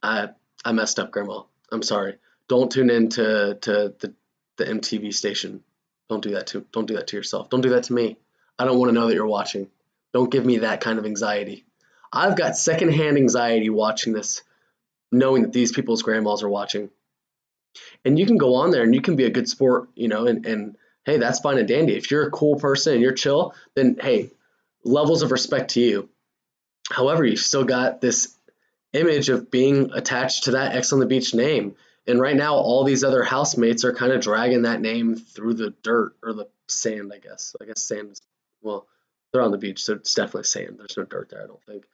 I 0.01 0.29
I 0.63 0.71
messed 0.71 0.99
up, 0.99 1.11
Grandma. 1.11 1.43
I'm 1.71 1.83
sorry. 1.83 2.17
Don't 2.47 2.71
tune 2.71 2.89
in 2.89 3.09
to, 3.09 3.55
to 3.61 3.93
the, 3.99 4.13
the 4.57 4.65
MTV 4.65 5.13
station. 5.13 5.63
Don't 6.09 6.23
do 6.23 6.31
that 6.31 6.47
to 6.47 6.65
don't 6.71 6.87
do 6.87 6.95
that 6.95 7.07
to 7.07 7.17
yourself. 7.17 7.49
Don't 7.49 7.61
do 7.61 7.71
that 7.71 7.83
to 7.83 7.93
me. 7.93 8.17
I 8.57 8.65
don't 8.65 8.79
want 8.79 8.89
to 8.89 8.93
know 8.93 9.07
that 9.07 9.13
you're 9.13 9.27
watching. 9.27 9.69
Don't 10.13 10.31
give 10.31 10.45
me 10.45 10.59
that 10.59 10.81
kind 10.81 10.97
of 10.97 11.05
anxiety. 11.05 11.65
I've 12.11 12.37
got 12.37 12.55
secondhand 12.55 13.17
anxiety 13.17 13.69
watching 13.69 14.13
this, 14.13 14.41
knowing 15.11 15.43
that 15.43 15.53
these 15.53 15.73
people's 15.73 16.01
grandmas 16.01 16.41
are 16.41 16.49
watching. 16.49 16.89
And 18.05 18.17
you 18.17 18.25
can 18.25 18.37
go 18.37 18.55
on 18.55 18.71
there 18.71 18.83
and 18.83 18.95
you 18.95 19.01
can 19.01 19.17
be 19.17 19.25
a 19.25 19.29
good 19.29 19.49
sport, 19.49 19.89
you 19.93 20.07
know, 20.07 20.25
and, 20.25 20.45
and 20.45 20.77
hey, 21.07 21.17
that's 21.17 21.39
fine 21.39 21.57
and 21.57 21.67
dandy. 21.67 21.95
If 21.95 22.11
you're 22.11 22.27
a 22.27 22.31
cool 22.31 22.59
person 22.59 22.93
and 22.93 23.01
you're 23.01 23.13
chill, 23.13 23.55
then 23.75 23.97
hey, 23.99 24.29
levels 24.83 25.23
of 25.23 25.31
respect 25.31 25.71
to 25.71 25.79
you. 25.79 26.09
However, 26.91 27.25
you've 27.25 27.39
still 27.39 27.63
got 27.63 28.01
this 28.01 28.35
image 28.93 29.29
of 29.29 29.49
being 29.49 29.91
attached 29.93 30.43
to 30.43 30.51
that 30.51 30.75
Ex 30.75 30.91
on 30.93 30.99
the 30.99 31.05
beach 31.05 31.33
name. 31.33 31.75
And 32.05 32.19
right 32.19 32.35
now, 32.35 32.55
all 32.55 32.83
these 32.83 33.03
other 33.03 33.23
housemates 33.23 33.83
are 33.85 33.93
kind 33.93 34.11
of 34.11 34.21
dragging 34.21 34.63
that 34.63 34.81
name 34.81 35.15
through 35.15 35.55
the 35.55 35.73
dirt 35.81 36.13
or 36.21 36.33
the 36.33 36.47
sand, 36.67 37.11
I 37.13 37.19
guess. 37.19 37.55
I 37.61 37.65
guess 37.65 37.81
sand 37.81 38.11
is, 38.11 38.21
well, 38.61 38.85
they're 39.31 39.41
on 39.41 39.51
the 39.51 39.57
beach, 39.57 39.83
so 39.83 39.93
it's 39.93 40.13
definitely 40.13 40.43
sand. 40.43 40.75
There's 40.77 40.97
no 40.97 41.03
dirt 41.03 41.29
there, 41.29 41.43
I 41.43 41.47
don't 41.47 41.63
think. 41.63 41.85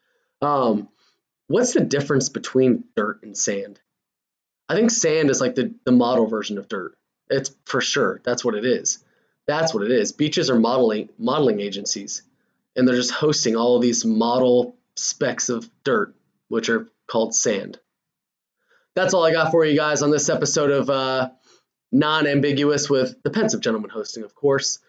Um, 0.42 0.90
what's 1.48 1.74
the 1.74 1.82
difference 1.82 2.30
between 2.30 2.84
dirt 2.96 3.22
and 3.24 3.38
sand? 3.38 3.80
I 4.70 4.76
think 4.76 4.92
sand 4.92 5.30
is 5.30 5.40
like 5.42 5.56
the, 5.56 5.74
the 5.84 5.92
model 5.92 6.28
version 6.28 6.58
of 6.58 6.68
dirt. 6.68 6.96
It's 7.30 7.52
for 7.66 7.82
sure. 7.82 8.22
That's 8.24 8.44
what 8.44 8.56
it 8.56 8.66
is. 8.66 9.04
That's 9.48 9.74
what 9.74 9.84
it 9.84 9.92
is. 9.92 10.12
Beaches 10.12 10.50
are 10.50 10.60
modeling 10.60 11.10
modeling 11.18 11.60
agencies, 11.60 12.24
and 12.76 12.88
they're 12.88 12.96
just 12.96 13.12
hosting 13.12 13.56
all 13.56 13.80
these 13.80 14.06
model 14.06 14.78
specks 14.96 15.50
of 15.50 15.70
dirt, 15.84 16.16
which 16.48 16.70
are 16.70 16.88
called 17.08 17.36
sand. 17.36 17.80
That's 18.96 19.14
all 19.14 19.26
I 19.26 19.32
got 19.32 19.52
for 19.52 19.66
you 19.66 19.76
guys 19.76 20.02
on 20.02 20.12
this 20.12 20.30
episode 20.30 20.70
of 20.72 20.90
uh, 20.90 21.32
Non-Ambiguous 21.92 22.90
with 22.90 23.22
the 23.24 23.32
Pensive 23.32 23.62
Gentleman 23.62 23.90
hosting, 23.90 24.24
of 24.24 24.36
course. 24.36 24.80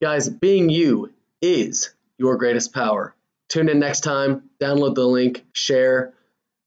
Guys, 0.00 0.28
being 0.28 0.70
you 0.70 1.12
is 1.40 1.92
your 2.18 2.36
greatest 2.36 2.72
power. 2.72 3.14
Tune 3.48 3.68
in 3.68 3.80
next 3.80 4.00
time, 4.00 4.48
download 4.60 4.94
the 4.94 5.06
link, 5.06 5.44
share, 5.52 6.14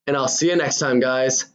and 0.06 0.15
I'll 0.15 0.28
see 0.28 0.50
you 0.50 0.56
next 0.56 0.78
time, 0.78 1.00
guys. 1.00 1.46